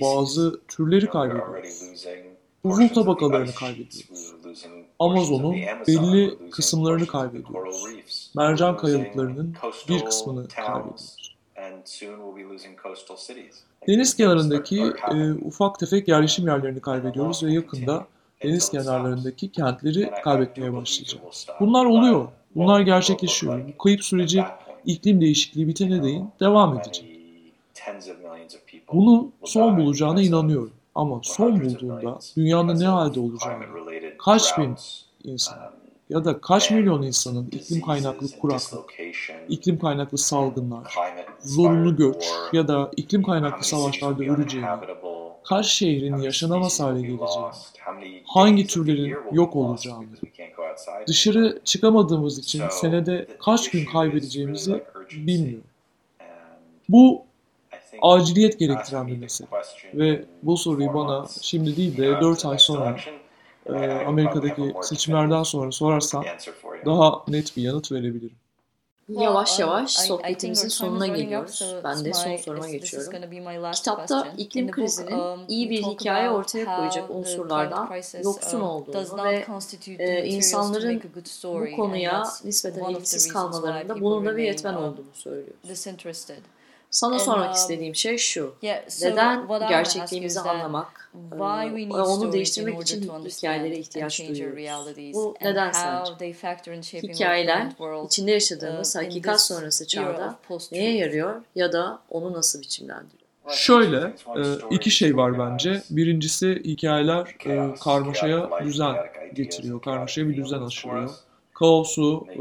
Bazı 0.00 0.60
türleri 0.68 1.06
kaybediyoruz. 1.06 1.82
Uzun 2.64 2.88
tabakalarını 2.88 3.54
kaybediyoruz. 3.54 4.34
Amazon'un 4.98 5.54
belli 5.88 6.50
kısımlarını 6.50 7.06
kaybediyoruz. 7.06 8.30
Mercan 8.36 8.76
kayalıklarının 8.76 9.54
bir 9.88 10.04
kısmını 10.04 10.48
kaybediyoruz. 10.48 11.21
Deniz 13.88 14.16
kenarındaki 14.16 14.82
e, 15.14 15.32
ufak 15.32 15.78
tefek 15.78 16.08
yerleşim 16.08 16.46
yerlerini 16.46 16.80
kaybediyoruz 16.80 17.42
ve 17.42 17.52
yakında 17.52 18.06
deniz 18.42 18.70
kenarlarındaki 18.70 19.52
kentleri 19.52 20.10
kaybetmeye 20.24 20.72
başlayacağız. 20.72 21.46
Bunlar 21.60 21.84
oluyor. 21.84 22.28
Bunlar 22.54 22.80
gerçekleşiyor. 22.80 23.60
Bu 23.68 23.78
kayıp 23.78 24.04
süreci 24.04 24.44
iklim 24.84 25.20
değişikliği 25.20 25.68
bitene 25.68 26.02
değin 26.02 26.28
devam 26.40 26.78
edecek. 26.78 27.18
Bunun 28.92 29.32
son 29.44 29.76
bulacağına 29.76 30.22
inanıyorum. 30.22 30.72
Ama 30.94 31.20
son 31.22 31.60
bulduğunda 31.60 32.18
dünyanın 32.36 32.80
ne 32.80 32.86
halde 32.86 33.20
olacağını, 33.20 33.64
kaç 34.18 34.58
bin 34.58 34.76
insan, 35.24 35.58
ya 36.10 36.24
da 36.24 36.40
kaç 36.40 36.70
milyon 36.70 37.02
insanın 37.02 37.46
iklim 37.46 37.80
kaynaklı 37.80 38.26
kuraklık, 38.40 38.94
iklim 39.48 39.78
kaynaklı 39.78 40.18
salgınlar, 40.18 40.94
zorunlu 41.42 41.96
göç 41.96 42.24
ya 42.52 42.68
da 42.68 42.90
iklim 42.96 43.22
kaynaklı 43.22 43.64
savaşlarda 43.64 44.24
öleceğini, 44.24 44.66
kaç 45.44 45.66
şehrin 45.66 46.16
yaşanamaz 46.16 46.80
hale 46.80 47.00
geleceğini, 47.00 48.22
hangi 48.26 48.66
türlerin 48.66 49.16
yok 49.32 49.56
olacağını, 49.56 50.06
dışarı 51.06 51.60
çıkamadığımız 51.64 52.38
için 52.38 52.62
senede 52.68 53.26
kaç 53.44 53.70
gün 53.70 53.84
kaybedeceğimizi 53.84 54.82
bilmiyorum. 55.12 55.64
Bu 56.88 57.24
aciliyet 58.02 58.58
gerektiren 58.58 59.08
bir 59.08 59.16
mesele. 59.16 59.48
Ve 59.94 60.24
bu 60.42 60.56
soruyu 60.56 60.94
bana 60.94 61.26
şimdi 61.40 61.76
değil 61.76 61.96
de 61.96 62.20
4 62.20 62.46
ay 62.46 62.58
sonra 62.58 62.96
Amerika'daki 64.06 64.74
seçimlerden 64.82 65.42
sonra 65.42 65.72
sorarsan 65.72 66.24
daha 66.86 67.22
net 67.28 67.56
bir 67.56 67.62
yanıt 67.62 67.92
verebilirim. 67.92 68.41
Yavaş 69.20 69.58
yavaş 69.58 69.90
sohbetimizin 69.90 70.68
sonuna 70.68 71.06
geliyoruz. 71.06 71.76
Ben 71.84 72.04
de 72.04 72.12
son 72.12 72.36
soruma 72.36 72.68
geçiyorum. 72.68 73.12
Kitapta 73.72 74.28
iklim 74.36 74.70
krizinin 74.70 75.18
um, 75.18 75.40
iyi 75.48 75.70
bir 75.70 75.82
hikaye 75.82 76.30
ortaya 76.30 76.76
koyacak 76.76 77.10
unsurlardan 77.10 77.90
yoksun 78.24 78.60
uh, 78.60 78.70
olduğunu 78.70 79.24
ve 79.24 79.46
e, 79.98 80.26
insanların 80.26 81.02
bu 81.44 81.76
konuya 81.76 82.24
nispeten 82.44 82.84
ilgisiz 82.84 83.32
kalmalarında 83.32 84.00
bunun 84.00 84.26
da 84.26 84.36
bir 84.36 84.42
yetmen 84.42 84.74
um, 84.74 84.84
olduğunu 84.84 85.14
söylüyor. 85.14 85.54
Sana 86.92 87.18
sormak 87.18 87.48
um, 87.48 87.54
istediğim 87.54 87.94
şey 87.94 88.18
şu. 88.18 88.54
Neden 89.02 89.48
gerçekliğimizi 89.68 90.40
anlamak 90.40 91.10
ve 91.14 92.02
onu 92.02 92.32
değiştirmek 92.32 92.82
için 92.82 93.02
hikayelere 93.02 93.78
ihtiyaç 93.78 94.28
duyuyoruz? 94.28 95.14
Bu 95.14 95.34
neden 95.42 95.72
sence? 95.72 96.12
Hikayeler 97.02 97.72
içinde 98.06 98.30
yaşadığımız 98.30 98.96
hakikat 98.96 99.40
sonrası 99.40 99.86
çağda 99.86 100.38
neye 100.72 100.96
yarıyor 100.96 101.42
ya 101.54 101.72
da 101.72 101.98
onu 102.10 102.32
nasıl 102.32 102.60
biçimlendiriyor? 102.60 103.22
Şöyle, 103.48 103.96
e, 104.36 104.42
iki 104.70 104.90
şey 104.90 105.16
var 105.16 105.38
bence. 105.38 105.82
Birincisi 105.90 106.62
hikayeler 106.64 107.36
e, 107.46 107.74
karmaşaya 107.74 108.50
düzen 108.64 108.96
getiriyor, 109.34 109.82
karmaşaya 109.82 110.28
bir 110.28 110.36
düzen 110.36 110.62
aşılıyor. 110.62 111.10
Kaosu 111.54 112.26
e, 112.30 112.40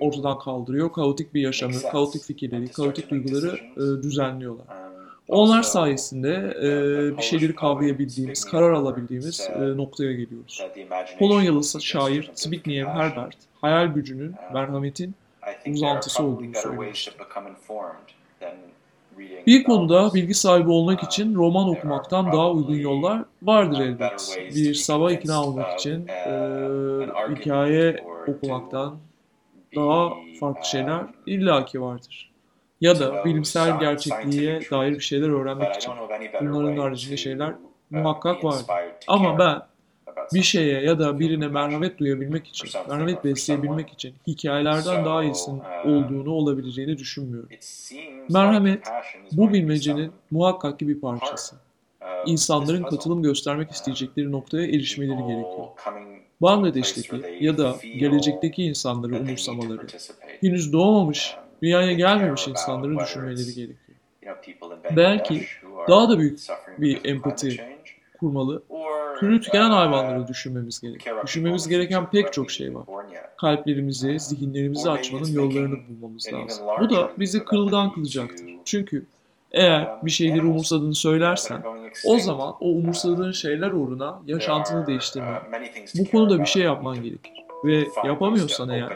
ortadan 0.00 0.38
kaldırıyor. 0.38 0.92
Kaotik 0.92 1.34
bir 1.34 1.40
yaşamı, 1.40 1.82
kaotik 1.92 2.22
fikirleri, 2.22 2.68
kaotik 2.68 3.10
duyguları 3.10 3.56
e, 3.76 4.02
düzenliyorlar. 4.02 4.66
Onlar 5.28 5.62
sayesinde 5.62 6.56
e, 6.62 6.68
bir 7.16 7.22
şeyleri 7.22 7.54
kavrayabildiğimiz, 7.54 8.44
karar 8.44 8.72
alabildiğimiz 8.72 9.48
e, 9.54 9.76
noktaya 9.76 10.12
geliyoruz. 10.12 10.62
Polonyalı 11.18 11.80
şair 11.80 12.30
Zbigniew 12.34 12.90
Herbert, 12.90 13.36
hayal 13.60 13.86
gücünün, 13.86 14.34
merhametin 14.52 15.14
uzantısı 15.66 16.22
olduğunu 16.22 16.54
söylemişti. 16.54 17.12
Bir 19.46 19.64
konuda 19.64 20.14
bilgi 20.14 20.34
sahibi 20.34 20.70
olmak 20.70 21.02
için 21.02 21.34
roman 21.34 21.68
okumaktan 21.68 22.32
daha 22.32 22.50
uygun 22.50 22.74
yollar 22.74 23.24
vardır 23.42 23.80
elbet. 23.80 24.38
Bir 24.54 24.74
sabah 24.74 25.10
ikna 25.10 25.44
olmak 25.44 25.80
için 25.80 26.08
e, 26.08 26.32
hikaye 27.36 28.04
okumaktan 28.28 28.96
daha 29.74 30.12
farklı 30.40 30.64
şeyler 30.64 31.02
illaki 31.26 31.80
vardır. 31.80 32.32
Ya 32.80 33.00
da 33.00 33.24
bilimsel 33.24 33.78
gerçekliğe 33.80 34.60
dair 34.70 34.92
bir 34.92 35.00
şeyler 35.00 35.28
öğrenmek 35.28 35.76
için. 35.76 35.92
Bunların 36.40 36.76
haricinde 36.76 37.16
şeyler 37.16 37.54
muhakkak 37.90 38.44
vardır. 38.44 38.66
Ama 39.06 39.38
ben 39.38 39.62
bir 40.34 40.42
şeye 40.42 40.80
ya 40.82 40.98
da 40.98 41.18
birine 41.20 41.48
merhamet 41.48 41.98
duyabilmek 41.98 42.46
için, 42.48 42.70
merhamet 42.88 43.24
besleyebilmek 43.24 43.90
için 43.92 44.14
hikayelerden 44.26 45.04
daha 45.04 45.24
iyisinin 45.24 45.62
olduğunu 45.84 46.30
olabileceğini 46.30 46.98
düşünmüyorum. 46.98 47.48
Merhamet 48.28 48.88
bu 49.32 49.52
bilmecenin 49.52 50.12
muhakkak 50.30 50.78
ki 50.78 50.88
bir 50.88 51.00
parçası. 51.00 51.56
İnsanların 52.26 52.82
katılım 52.82 53.22
göstermek 53.22 53.70
isteyecekleri 53.70 54.32
noktaya 54.32 54.66
erişmeleri 54.66 55.18
gerekiyor. 55.18 55.66
Bangladeş'teki 56.42 57.22
ya 57.40 57.58
da 57.58 57.76
gelecekteki 57.82 58.64
insanları 58.64 59.20
umursamaları, 59.20 59.86
henüz 60.40 60.72
doğmamış, 60.72 61.36
dünyaya 61.62 61.92
gelmemiş 61.92 62.48
insanları 62.48 62.98
düşünmeleri 62.98 63.54
gerekiyor. 63.54 63.98
Belki 64.96 65.42
daha 65.88 66.10
da 66.10 66.18
büyük 66.18 66.38
bir 66.78 67.00
empati 67.04 67.60
kurmalı 68.18 68.62
Türü 69.20 69.40
tükenen 69.40 69.70
hayvanları 69.70 70.28
düşünmemiz 70.28 70.80
gerek. 70.80 71.06
Düşünmemiz 71.24 71.68
gereken 71.68 72.10
pek 72.10 72.32
çok 72.32 72.50
şey 72.50 72.74
var. 72.74 72.84
Kalplerimizi, 73.36 74.20
zihinlerimizi 74.20 74.90
açmanın 74.90 75.32
yollarını 75.32 75.76
bulmamız 75.88 76.32
lazım. 76.32 76.66
Bu 76.80 76.90
da 76.90 77.10
bizi 77.18 77.44
kırılgan 77.44 77.92
kılacaktır. 77.92 78.46
Çünkü 78.64 79.06
eğer 79.52 79.88
bir 80.02 80.10
şeyleri 80.10 80.42
umursadığını 80.42 80.94
söylersen, 80.94 81.62
o 82.04 82.18
zaman 82.18 82.54
o 82.60 82.68
umursadığın 82.68 83.32
şeyler 83.32 83.70
uğruna 83.70 84.22
yaşantını 84.26 84.86
değiştirmen, 84.86 85.40
bu 85.94 86.10
konuda 86.10 86.40
bir 86.40 86.46
şey 86.46 86.62
yapman 86.62 87.02
gerekir. 87.02 87.32
Ve 87.64 87.84
yapamıyorsan 88.04 88.68
eğer, 88.68 88.92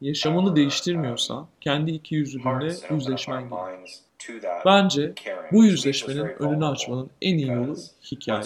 yaşamını 0.00 0.56
değiştirmiyorsan, 0.56 1.46
kendi 1.60 1.90
iki 1.90 2.14
yüzlülüğünle 2.14 2.72
yüzleşmen 2.90 3.50
gerekir. 3.50 4.00
Bence 4.66 5.12
bu 5.52 5.64
yüzleşmenin 5.64 6.42
önünü 6.42 6.66
açmanın 6.66 7.10
en 7.22 7.38
iyi 7.38 7.48
yolu 7.48 7.76
hikaye. 8.12 8.42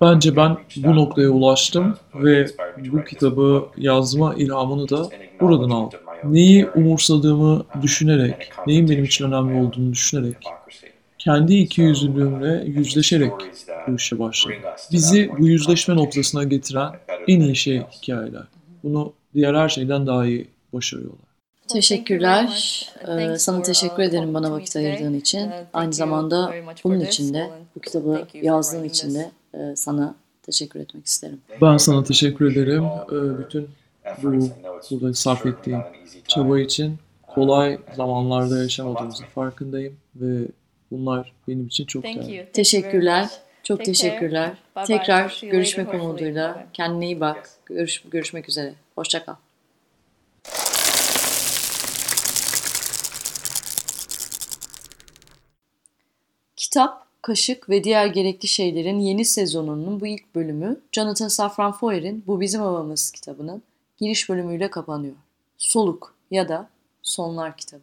Bence 0.00 0.36
ben 0.36 0.56
bu 0.76 0.96
noktaya 0.96 1.28
ulaştım 1.30 1.96
ve 2.14 2.46
bu 2.76 3.04
kitabı 3.04 3.68
yazma 3.76 4.34
ilhamını 4.34 4.88
da 4.88 5.10
buradan 5.40 5.70
aldım. 5.70 6.00
Neyi 6.22 6.66
umursadığımı 6.74 7.66
düşünerek, 7.82 8.50
neyin 8.66 8.88
benim 8.88 9.04
için 9.04 9.24
önemli 9.24 9.54
olduğunu 9.54 9.92
düşünerek, 9.92 10.36
kendi 11.18 11.54
iki 11.54 11.80
yüzlülüğümle 11.82 12.64
yüzleşerek 12.66 13.32
bu 13.86 13.94
işe 13.96 14.18
başladım. 14.18 14.58
Bizi 14.92 15.30
bu 15.38 15.46
yüzleşme 15.48 15.96
noktasına 15.96 16.44
getiren 16.44 16.92
en 17.28 17.40
iyi 17.40 17.56
şey 17.56 17.82
hikayeler. 17.90 18.42
Bunu 18.82 19.12
diğer 19.34 19.54
her 19.54 19.68
şeyden 19.68 20.06
daha 20.06 20.26
iyi 20.26 20.48
başarıyorlar. 20.72 21.31
Teşekkürler. 21.72 22.48
Ee, 23.08 23.38
sana 23.38 23.62
teşekkür 23.62 24.02
ederim 24.02 24.34
bana 24.34 24.52
vakit 24.52 24.76
ayırdığın 24.76 25.14
için. 25.14 25.50
Aynı 25.72 25.92
zamanda 25.92 26.54
bunun 26.84 27.00
için 27.00 27.34
de, 27.34 27.50
bu 27.76 27.80
kitabı 27.80 28.26
yazdığın 28.34 28.84
için 28.84 29.14
de 29.14 29.30
e, 29.54 29.76
sana 29.76 30.14
teşekkür 30.42 30.80
etmek 30.80 31.06
isterim. 31.06 31.40
Ben 31.62 31.76
sana 31.76 32.04
teşekkür 32.04 32.52
ederim. 32.52 32.84
Ee, 32.84 33.38
bütün 33.38 33.68
bu 34.22 34.48
burada 34.90 35.14
sarf 35.14 35.46
ettiğim 35.46 35.80
çaba 36.28 36.60
için 36.60 36.98
kolay 37.26 37.78
zamanlarda 37.96 38.62
yaşamadığımızın 38.62 39.24
farkındayım 39.34 39.96
ve 40.16 40.46
bunlar 40.90 41.32
benim 41.48 41.66
için 41.66 41.86
çok 41.86 42.02
değerli. 42.04 42.48
Teşekkürler. 42.52 43.28
Çok 43.62 43.84
teşekkürler. 43.84 44.50
Tekrar 44.86 45.40
görüşmek 45.42 45.94
umuduyla. 45.94 46.66
Kendine 46.72 47.06
iyi 47.06 47.20
bak. 47.20 47.50
Görüş, 47.66 48.02
görüşmek 48.10 48.48
üzere. 48.48 48.74
Hoşçakal. 48.94 49.34
Kitap, 56.62 57.06
Kaşık 57.22 57.68
ve 57.68 57.84
Diğer 57.84 58.06
Gerekli 58.06 58.48
Şeylerin 58.48 58.98
yeni 58.98 59.24
sezonunun 59.24 60.00
bu 60.00 60.06
ilk 60.06 60.34
bölümü 60.34 60.80
Jonathan 60.92 61.28
Safran 61.28 61.72
Foer'in 61.72 62.24
Bu 62.26 62.40
Bizim 62.40 62.60
Havamız 62.60 63.10
kitabının 63.10 63.62
giriş 63.96 64.28
bölümüyle 64.28 64.70
kapanıyor. 64.70 65.14
Soluk 65.58 66.14
ya 66.30 66.48
da 66.48 66.68
Sonlar 67.02 67.56
kitabı. 67.56 67.82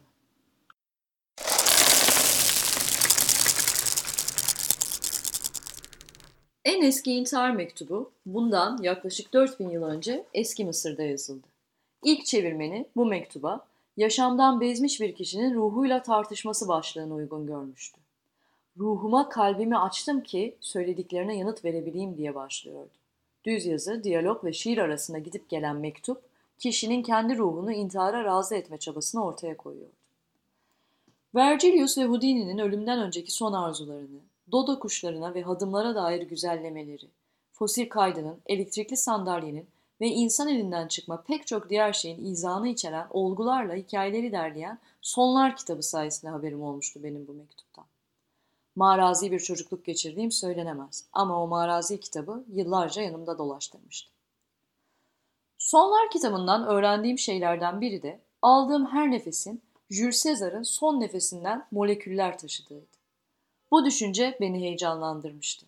En 6.64 6.82
eski 6.82 7.12
intihar 7.12 7.50
mektubu 7.50 8.10
bundan 8.26 8.82
yaklaşık 8.82 9.32
4000 9.32 9.70
yıl 9.70 9.82
önce 9.82 10.24
eski 10.34 10.64
Mısır'da 10.64 11.02
yazıldı. 11.02 11.46
İlk 12.04 12.26
çevirmeni 12.26 12.86
bu 12.96 13.06
mektuba 13.06 13.66
yaşamdan 13.96 14.60
bezmiş 14.60 15.00
bir 15.00 15.14
kişinin 15.14 15.54
ruhuyla 15.54 16.02
tartışması 16.02 16.68
başlığını 16.68 17.14
uygun 17.14 17.46
görmüştü. 17.46 18.00
Ruhuma 18.78 19.28
kalbimi 19.28 19.78
açtım 19.78 20.22
ki 20.22 20.56
söylediklerine 20.60 21.36
yanıt 21.36 21.64
verebileyim 21.64 22.16
diye 22.16 22.34
başlıyordu. 22.34 22.90
Düz 23.44 23.66
yazı, 23.66 24.04
diyalog 24.04 24.44
ve 24.44 24.52
şiir 24.52 24.78
arasında 24.78 25.18
gidip 25.18 25.48
gelen 25.48 25.76
mektup, 25.76 26.22
kişinin 26.58 27.02
kendi 27.02 27.38
ruhunu 27.38 27.72
intihara 27.72 28.24
razı 28.24 28.54
etme 28.54 28.78
çabasını 28.78 29.24
ortaya 29.24 29.56
koyuyordu. 29.56 29.92
Vergilius 31.34 31.98
ve 31.98 32.04
Houdini'nin 32.04 32.58
ölümden 32.58 32.98
önceki 32.98 33.32
son 33.32 33.52
arzularını, 33.52 34.20
dodo 34.52 34.78
kuşlarına 34.78 35.34
ve 35.34 35.42
hadımlara 35.42 35.94
dair 35.94 36.22
güzellemeleri, 36.22 37.06
fosil 37.52 37.88
kaydının, 37.88 38.36
elektrikli 38.46 38.96
sandalyenin 38.96 39.66
ve 40.00 40.08
insan 40.08 40.48
elinden 40.48 40.88
çıkma 40.88 41.22
pek 41.22 41.46
çok 41.46 41.70
diğer 41.70 41.92
şeyin 41.92 42.24
izahını 42.24 42.68
içeren 42.68 43.06
olgularla 43.10 43.74
hikayeleri 43.74 44.32
derleyen 44.32 44.78
Sonlar 45.02 45.56
kitabı 45.56 45.82
sayesinde 45.82 46.30
haberim 46.30 46.62
olmuştu 46.62 47.02
benim 47.02 47.26
bu 47.26 47.32
mektuptan. 47.32 47.84
Marazi 48.80 49.32
bir 49.32 49.40
çocukluk 49.40 49.84
geçirdiğim 49.84 50.32
söylenemez 50.32 51.04
ama 51.12 51.42
o 51.42 51.46
marazi 51.46 52.00
kitabı 52.00 52.44
yıllarca 52.52 53.02
yanımda 53.02 53.38
dolaştırmıştı. 53.38 54.10
Sonlar 55.58 56.10
kitabından 56.10 56.66
öğrendiğim 56.66 57.18
şeylerden 57.18 57.80
biri 57.80 58.02
de 58.02 58.20
aldığım 58.42 58.86
her 58.86 59.10
nefesin 59.10 59.62
Jules 59.90 60.24
Caesar'ın 60.24 60.62
son 60.62 61.00
nefesinden 61.00 61.66
moleküller 61.70 62.38
taşıdığıydı. 62.38 62.96
Bu 63.70 63.84
düşünce 63.84 64.38
beni 64.40 64.60
heyecanlandırmıştı. 64.60 65.66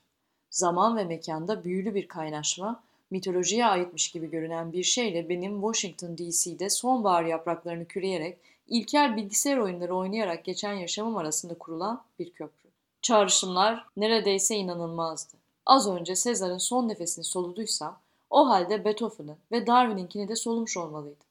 Zaman 0.50 0.96
ve 0.96 1.04
mekanda 1.04 1.64
büyülü 1.64 1.94
bir 1.94 2.08
kaynaşma, 2.08 2.82
mitolojiye 3.10 3.66
aitmiş 3.66 4.10
gibi 4.10 4.30
görünen 4.30 4.72
bir 4.72 4.82
şeyle 4.82 5.28
benim 5.28 5.60
Washington 5.60 6.18
DC'de 6.18 6.70
sonbahar 6.70 7.24
yapraklarını 7.24 7.84
küreyerek 7.84 8.38
ilkel 8.68 9.16
bilgisayar 9.16 9.56
oyunları 9.56 9.96
oynayarak 9.96 10.44
geçen 10.44 10.72
yaşamım 10.72 11.16
arasında 11.16 11.54
kurulan 11.54 12.02
bir 12.18 12.30
köprü. 12.30 12.71
Çağrışımlar 13.02 13.86
neredeyse 13.96 14.56
inanılmazdı. 14.56 15.36
Az 15.66 15.88
önce 15.88 16.16
Sezar'ın 16.16 16.58
son 16.58 16.88
nefesini 16.88 17.24
soluduysam, 17.24 17.98
o 18.30 18.48
halde 18.48 18.84
Beethoven'ın 18.84 19.36
ve 19.52 19.66
Darwin'inkini 19.66 20.28
de 20.28 20.36
solumuş 20.36 20.76
olmalıydı. 20.76 21.24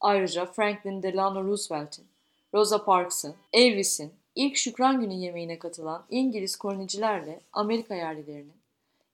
Ayrıca 0.00 0.46
Franklin 0.46 1.02
Delano 1.02 1.44
Roosevelt'in, 1.44 2.06
Rosa 2.54 2.84
Parks'ın, 2.84 3.34
Elvis'in, 3.52 4.12
ilk 4.34 4.56
Şükran 4.56 5.00
Günü 5.00 5.14
yemeğine 5.14 5.58
katılan 5.58 6.02
İngiliz 6.10 6.56
kolonicilerle 6.56 7.40
Amerika 7.52 7.94
yerlilerinin, 7.94 8.56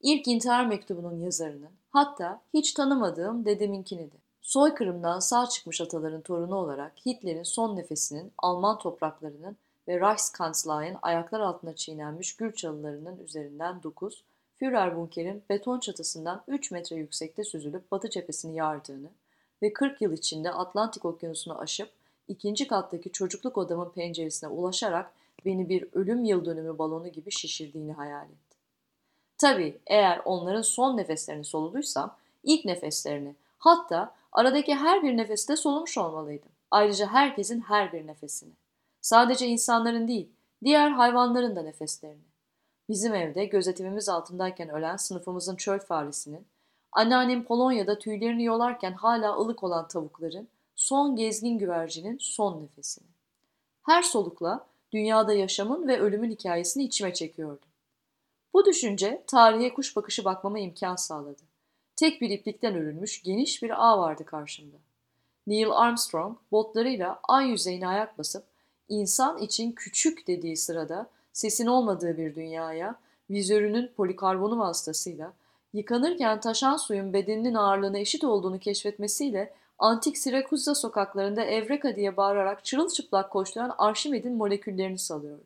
ilk 0.00 0.28
intihar 0.28 0.66
mektubunun 0.66 1.20
yazarının, 1.20 1.70
hatta 1.90 2.40
hiç 2.54 2.72
tanımadığım 2.72 3.44
dedeminkini 3.44 4.12
de. 4.12 4.16
Soykırımdan 4.42 5.18
sağ 5.18 5.46
çıkmış 5.46 5.80
ataların 5.80 6.20
torunu 6.20 6.56
olarak 6.56 6.92
Hitler'in 7.06 7.42
son 7.42 7.76
nefesinin 7.76 8.32
Alman 8.38 8.78
topraklarının 8.78 9.56
ve 9.88 10.00
Reichskanzlei'nin 10.00 10.96
ayaklar 11.02 11.40
altına 11.40 11.76
çiğnenmiş 11.76 12.36
gül 12.36 12.52
çalılarının 12.52 13.18
üzerinden 13.18 13.82
9, 13.82 14.24
Führer 14.56 14.96
bunkerin 14.96 15.42
beton 15.50 15.80
çatısından 15.80 16.42
3 16.48 16.70
metre 16.70 16.96
yüksekte 16.96 17.44
süzülüp 17.44 17.90
batı 17.90 18.10
cephesini 18.10 18.56
yardığını 18.56 19.08
ve 19.62 19.72
40 19.72 20.00
yıl 20.00 20.12
içinde 20.12 20.52
Atlantik 20.52 21.04
okyanusunu 21.04 21.58
aşıp 21.58 21.90
ikinci 22.28 22.66
kattaki 22.66 23.12
çocukluk 23.12 23.58
odamın 23.58 23.90
penceresine 23.90 24.50
ulaşarak 24.50 25.10
beni 25.44 25.68
bir 25.68 25.88
ölüm 25.92 26.24
yıl 26.24 26.44
dönümü 26.44 26.78
balonu 26.78 27.08
gibi 27.08 27.30
şişirdiğini 27.30 27.92
hayal 27.92 28.24
etti. 28.24 28.56
Tabii 29.38 29.78
eğer 29.86 30.22
onların 30.24 30.62
son 30.62 30.96
nefeslerini 30.96 31.44
soluduysam 31.44 32.16
ilk 32.44 32.64
nefeslerini 32.64 33.34
hatta 33.58 34.18
Aradaki 34.32 34.74
her 34.74 35.02
bir 35.02 35.16
nefeste 35.16 35.56
solumuş 35.56 35.98
olmalıydım. 35.98 36.48
Ayrıca 36.70 37.06
herkesin 37.06 37.60
her 37.60 37.92
bir 37.92 38.06
nefesini. 38.06 38.52
Sadece 39.00 39.46
insanların 39.46 40.08
değil, 40.08 40.28
diğer 40.64 40.90
hayvanların 40.90 41.56
da 41.56 41.62
nefeslerini. 41.62 42.28
Bizim 42.88 43.14
evde 43.14 43.44
gözetimimiz 43.44 44.08
altındayken 44.08 44.68
ölen 44.68 44.96
sınıfımızın 44.96 45.56
çöl 45.56 45.78
faresinin, 45.78 46.46
anneannem 46.92 47.44
Polonya'da 47.44 47.98
tüylerini 47.98 48.44
yolarken 48.44 48.92
hala 48.92 49.36
ılık 49.36 49.64
olan 49.64 49.88
tavukların, 49.88 50.48
son 50.76 51.16
gezgin 51.16 51.58
güvercinin 51.58 52.18
son 52.20 52.62
nefesini. 52.62 53.06
Her 53.82 54.02
solukla 54.02 54.66
dünyada 54.92 55.32
yaşamın 55.32 55.88
ve 55.88 56.00
ölümün 56.00 56.30
hikayesini 56.30 56.84
içime 56.84 57.14
çekiyordum. 57.14 57.68
Bu 58.54 58.64
düşünce 58.64 59.24
tarihe 59.26 59.74
kuş 59.74 59.96
bakışı 59.96 60.24
bakmama 60.24 60.58
imkan 60.58 60.96
sağladı. 60.96 61.42
Tek 61.96 62.20
bir 62.20 62.30
iplikten 62.30 62.74
örülmüş 62.74 63.22
geniş 63.22 63.62
bir 63.62 63.86
ağ 63.86 63.98
vardı 63.98 64.24
karşımda. 64.24 64.76
Neil 65.46 65.70
Armstrong 65.70 66.38
botlarıyla 66.52 67.20
ay 67.28 67.48
yüzeyine 67.48 67.88
ayak 67.88 68.18
basıp 68.18 68.44
insan 68.88 69.38
için 69.38 69.72
küçük 69.72 70.26
dediği 70.26 70.56
sırada 70.56 71.10
sesin 71.32 71.66
olmadığı 71.66 72.16
bir 72.16 72.34
dünyaya 72.34 72.94
vizörünün 73.30 73.90
polikarbonu 73.96 74.58
vasıtasıyla 74.58 75.32
yıkanırken 75.72 76.40
taşan 76.40 76.76
suyun 76.76 77.12
bedeninin 77.12 77.54
ağırlığına 77.54 77.98
eşit 77.98 78.24
olduğunu 78.24 78.58
keşfetmesiyle 78.58 79.54
antik 79.78 80.18
Sirakuza 80.18 80.74
sokaklarında 80.74 81.44
Evreka 81.44 81.96
diye 81.96 82.16
bağırarak 82.16 82.64
çırılçıplak 82.64 83.30
koşturan 83.30 83.74
Arşimed'in 83.78 84.36
moleküllerini 84.36 84.98
salıyordu. 84.98 85.44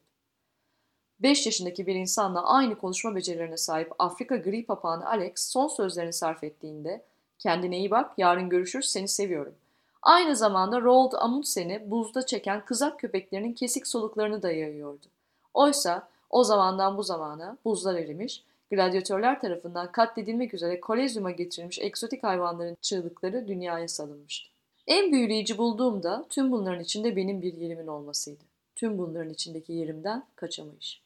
5 1.21 1.47
yaşındaki 1.47 1.87
bir 1.87 1.95
insanla 1.95 2.47
aynı 2.47 2.79
konuşma 2.79 3.15
becerilerine 3.15 3.57
sahip 3.57 3.93
Afrika 3.99 4.37
gri 4.37 4.67
papağanı 4.67 5.07
Alex 5.07 5.33
son 5.37 5.69
sözlerini 5.69 6.13
sarf 6.13 6.45
ettiğinde 6.45 7.05
kendine 7.39 7.79
iyi 7.79 7.91
bak 7.91 8.13
yarın 8.19 8.49
görüşürüz 8.49 8.89
seni 8.89 9.09
seviyorum. 9.09 9.55
Aynı 10.03 10.37
zamanda 10.37 10.81
Roald 10.81 11.13
Amundsen'i 11.13 11.91
buzda 11.91 12.27
çeken 12.27 12.65
kızak 12.65 13.01
köpeklerinin 13.01 13.53
kesik 13.53 13.87
soluklarını 13.87 14.43
da 14.43 14.53
yayıyordu. 14.53 15.07
Oysa 15.55 16.09
o 16.31 16.45
zamandan 16.45 16.97
bu 16.97 17.03
zamana 17.03 17.57
buzlar 17.65 17.95
erimiş, 17.95 18.45
gladyatörler 18.71 19.41
tarafından 19.41 19.93
katledilmek 19.93 20.55
üzere 20.55 20.81
kolezyuma 20.81 21.31
getirilmiş 21.31 21.79
egzotik 21.79 22.23
hayvanların 22.23 22.77
çığlıkları 22.81 23.49
dünyaya 23.49 23.89
salınmıştı. 23.89 24.49
En 24.87 25.13
büyüleyici 25.13 25.59
bulduğum 25.59 26.03
da 26.03 26.25
tüm 26.31 26.53
bunların 26.53 26.81
içinde 26.81 27.17
benim 27.17 27.43
bir 27.43 27.55
yerimin 27.55 27.87
olmasıydı. 27.87 28.45
Tüm 28.77 28.99
bunların 28.99 29.31
içindeki 29.31 29.73
yerimden 29.73 30.25
kaçamayış. 30.37 31.02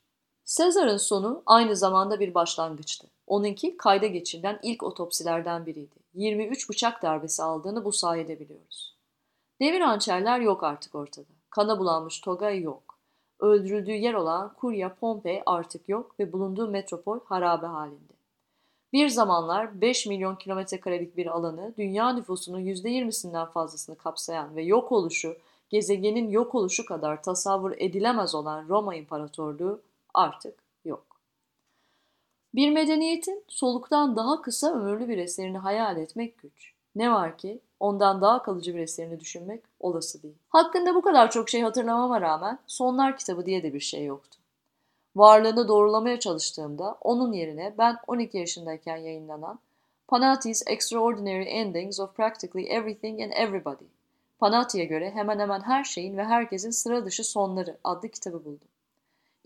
Sezar'ın 0.46 0.96
sonu 0.96 1.42
aynı 1.46 1.76
zamanda 1.76 2.20
bir 2.20 2.34
başlangıçtı. 2.34 3.06
Onunki 3.26 3.76
kayda 3.76 4.06
geçirilen 4.06 4.58
ilk 4.62 4.82
otopsilerden 4.82 5.66
biriydi. 5.66 5.96
23 6.14 6.70
bıçak 6.70 7.02
darbesi 7.02 7.42
aldığını 7.42 7.84
bu 7.84 7.92
sayede 7.92 8.40
biliyoruz. 8.40 8.96
Devir 9.60 9.80
hançerler 9.80 10.40
yok 10.40 10.62
artık 10.64 10.94
ortada. 10.94 11.32
Kana 11.50 11.78
bulanmış 11.78 12.20
toga 12.20 12.50
yok. 12.50 12.98
Öldürüldüğü 13.40 13.92
yer 13.92 14.14
olan 14.14 14.54
Kurya 14.54 14.94
Pompei 14.94 15.42
artık 15.46 15.88
yok 15.88 16.20
ve 16.20 16.32
bulunduğu 16.32 16.68
metropol 16.68 17.20
harabe 17.24 17.66
halinde. 17.66 18.12
Bir 18.92 19.08
zamanlar 19.08 19.80
5 19.80 20.06
milyon 20.06 20.36
kilometre 20.36 20.80
karelik 20.80 21.16
bir 21.16 21.26
alanı 21.26 21.74
dünya 21.78 22.12
nüfusunun 22.12 22.60
%20'sinden 22.60 23.50
fazlasını 23.50 23.96
kapsayan 23.96 24.56
ve 24.56 24.62
yok 24.62 24.92
oluşu, 24.92 25.36
gezegenin 25.68 26.30
yok 26.30 26.54
oluşu 26.54 26.86
kadar 26.86 27.22
tasavvur 27.22 27.72
edilemez 27.78 28.34
olan 28.34 28.68
Roma 28.68 28.94
İmparatorluğu 28.94 29.82
artık 30.16 30.54
yok. 30.84 31.06
Bir 32.54 32.70
medeniyetin 32.70 33.44
soluktan 33.48 34.16
daha 34.16 34.42
kısa 34.42 34.74
ömürlü 34.74 35.08
bir 35.08 35.18
eserini 35.18 35.58
hayal 35.58 35.96
etmek 35.96 36.38
güç. 36.38 36.72
Ne 36.94 37.12
var 37.12 37.38
ki 37.38 37.60
ondan 37.80 38.20
daha 38.20 38.42
kalıcı 38.42 38.74
bir 38.74 38.80
eserini 38.80 39.20
düşünmek 39.20 39.62
olası 39.80 40.22
değil. 40.22 40.34
Hakkında 40.48 40.94
bu 40.94 41.02
kadar 41.02 41.30
çok 41.30 41.48
şey 41.48 41.62
hatırlamama 41.62 42.20
rağmen 42.20 42.58
Sonlar 42.66 43.16
kitabı 43.16 43.46
diye 43.46 43.62
de 43.62 43.74
bir 43.74 43.80
şey 43.80 44.04
yoktu. 44.04 44.38
Varlığını 45.16 45.68
doğrulamaya 45.68 46.20
çalıştığımda 46.20 46.96
onun 47.00 47.32
yerine 47.32 47.74
ben 47.78 47.96
12 48.06 48.38
yaşındayken 48.38 48.96
yayınlanan 48.96 49.58
Panati's 50.08 50.62
Extraordinary 50.66 51.60
Endings 51.60 52.00
of 52.00 52.16
Practically 52.16 52.66
Everything 52.68 53.22
and 53.22 53.32
Everybody. 53.34 53.84
Panati'ye 54.38 54.84
göre 54.84 55.10
hemen 55.10 55.38
hemen 55.38 55.60
her 55.60 55.84
şeyin 55.84 56.16
ve 56.16 56.24
herkesin 56.24 56.70
sıra 56.70 57.06
dışı 57.06 57.24
sonları 57.24 57.78
adlı 57.84 58.08
kitabı 58.08 58.44
buldum. 58.44 58.68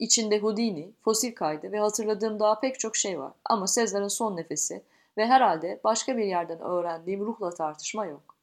İçinde 0.00 0.38
Houdini, 0.38 0.92
fosil 1.00 1.34
kaydı 1.34 1.72
ve 1.72 1.78
hatırladığım 1.78 2.40
daha 2.40 2.60
pek 2.60 2.80
çok 2.80 2.96
şey 2.96 3.20
var. 3.20 3.32
Ama 3.44 3.66
Sezar'ın 3.66 4.08
son 4.08 4.36
nefesi 4.36 4.82
ve 5.18 5.26
herhalde 5.26 5.80
başka 5.84 6.16
bir 6.16 6.24
yerden 6.24 6.60
öğrendiğim 6.60 7.20
ruhla 7.20 7.50
tartışma 7.50 8.06
yok. 8.06 8.36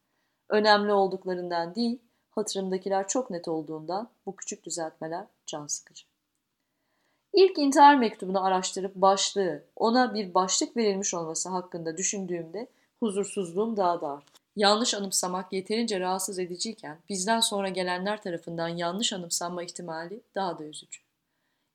Önemli 0.50 0.94
olduklarından 0.94 1.76
değil, 1.76 2.00
hatırımdakiler 2.30 3.08
çok 3.08 3.30
net 3.30 3.48
olduğundan 3.48 4.10
bu 4.26 4.36
küçük 4.36 4.64
düzeltmeler 4.64 5.26
can 5.46 5.68
sıkıcı. 5.68 6.06
İlk 7.34 7.58
intihar 7.58 7.96
mektubunu 7.96 8.46
araştırıp 8.46 8.96
başlığı, 8.96 9.64
ona 9.76 10.14
bir 10.14 10.34
başlık 10.34 10.78
verilmiş 10.78 11.14
olması 11.14 11.50
hakkında 11.50 11.98
düşündüğümde 11.98 12.68
huzursuzluğum 13.00 13.78
daha 13.78 14.02
da 14.02 14.08
arttı. 14.08 14.42
Yanlış 14.56 14.94
anımsamak 14.94 15.54
yeterince 15.54 16.00
rahatsız 16.00 16.40
ediciyken 16.40 16.98
bizden 17.10 17.40
sonra 17.40 17.70
gelenler 17.70 18.22
tarafından 18.22 18.68
yanlış 18.68 19.14
anımsanma 19.14 19.64
ihtimali 19.64 20.22
daha 20.36 20.60
da 20.60 20.64
üzücü. 20.64 21.07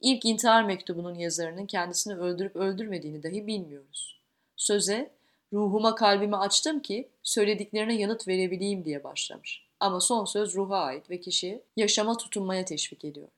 İlk 0.03 0.25
intihar 0.25 0.63
mektubunun 0.63 1.15
yazarının 1.15 1.67
kendisini 1.67 2.15
öldürüp 2.15 2.57
öldürmediğini 2.57 3.23
dahi 3.23 3.47
bilmiyoruz. 3.47 4.21
Söze, 4.57 5.11
ruhuma 5.53 5.95
kalbimi 5.95 6.37
açtım 6.37 6.81
ki 6.81 7.09
söylediklerine 7.23 7.95
yanıt 7.95 8.29
verebileyim 8.29 8.85
diye 8.85 9.05
başlamış. 9.05 9.67
Ama 9.81 10.01
son 10.01 10.25
söz 10.25 10.55
ruha 10.55 10.77
ait 10.77 11.11
ve 11.11 11.21
kişi 11.21 11.63
yaşama 11.77 12.17
tutunmaya 12.17 12.65
teşvik 12.65 13.05
ediyor. 13.05 13.29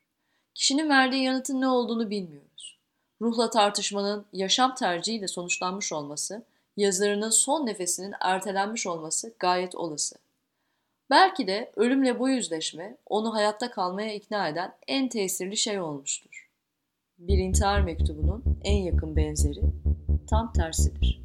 Kişinin 0.55 0.89
verdiği 0.89 1.25
yanıtın 1.25 1.61
ne 1.61 1.69
olduğunu 1.69 2.11
bilmiyoruz. 2.11 2.79
Ruhla 3.23 3.51
tartışmanın 3.51 4.27
yaşam 4.33 4.75
tercihiyle 4.75 5.29
sonuçlanmış 5.29 5.93
olması, 5.93 6.43
yazarının 6.77 7.31
son 7.31 7.67
nefesinin 7.67 8.15
ertelenmiş 8.21 8.87
olması 8.87 9.35
gayet 9.39 9.75
olası. 9.75 10.17
Belki 11.11 11.47
de 11.47 11.73
ölümle 11.77 12.19
bu 12.19 12.29
yüzleşme 12.29 12.97
onu 13.07 13.35
hayatta 13.35 13.71
kalmaya 13.71 14.15
ikna 14.15 14.49
eden 14.49 14.75
en 14.87 15.09
tesirli 15.09 15.57
şey 15.57 15.81
olmuştur 15.81 16.44
bir 17.19 17.39
intihar 17.39 17.81
mektubunun 17.81 18.45
en 18.65 18.77
yakın 18.77 19.17
benzeri 19.17 19.61
tam 20.27 20.53
tersidir. 20.53 21.23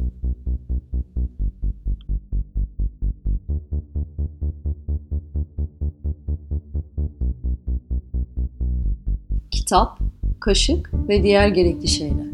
Kitap, 9.51 9.99
kaşık 10.39 10.91
ve 11.09 11.23
diğer 11.23 11.47
gerekli 11.47 11.87
şeyler. 11.87 12.29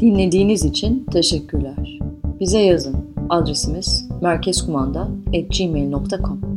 Dinlediğiniz 0.00 0.64
için 0.64 1.06
teşekkürler. 1.12 1.98
Bize 2.40 2.58
yazın. 2.58 2.96
Adresimiz 3.28 4.08
merkezkumanda.gmail.com 4.20 6.49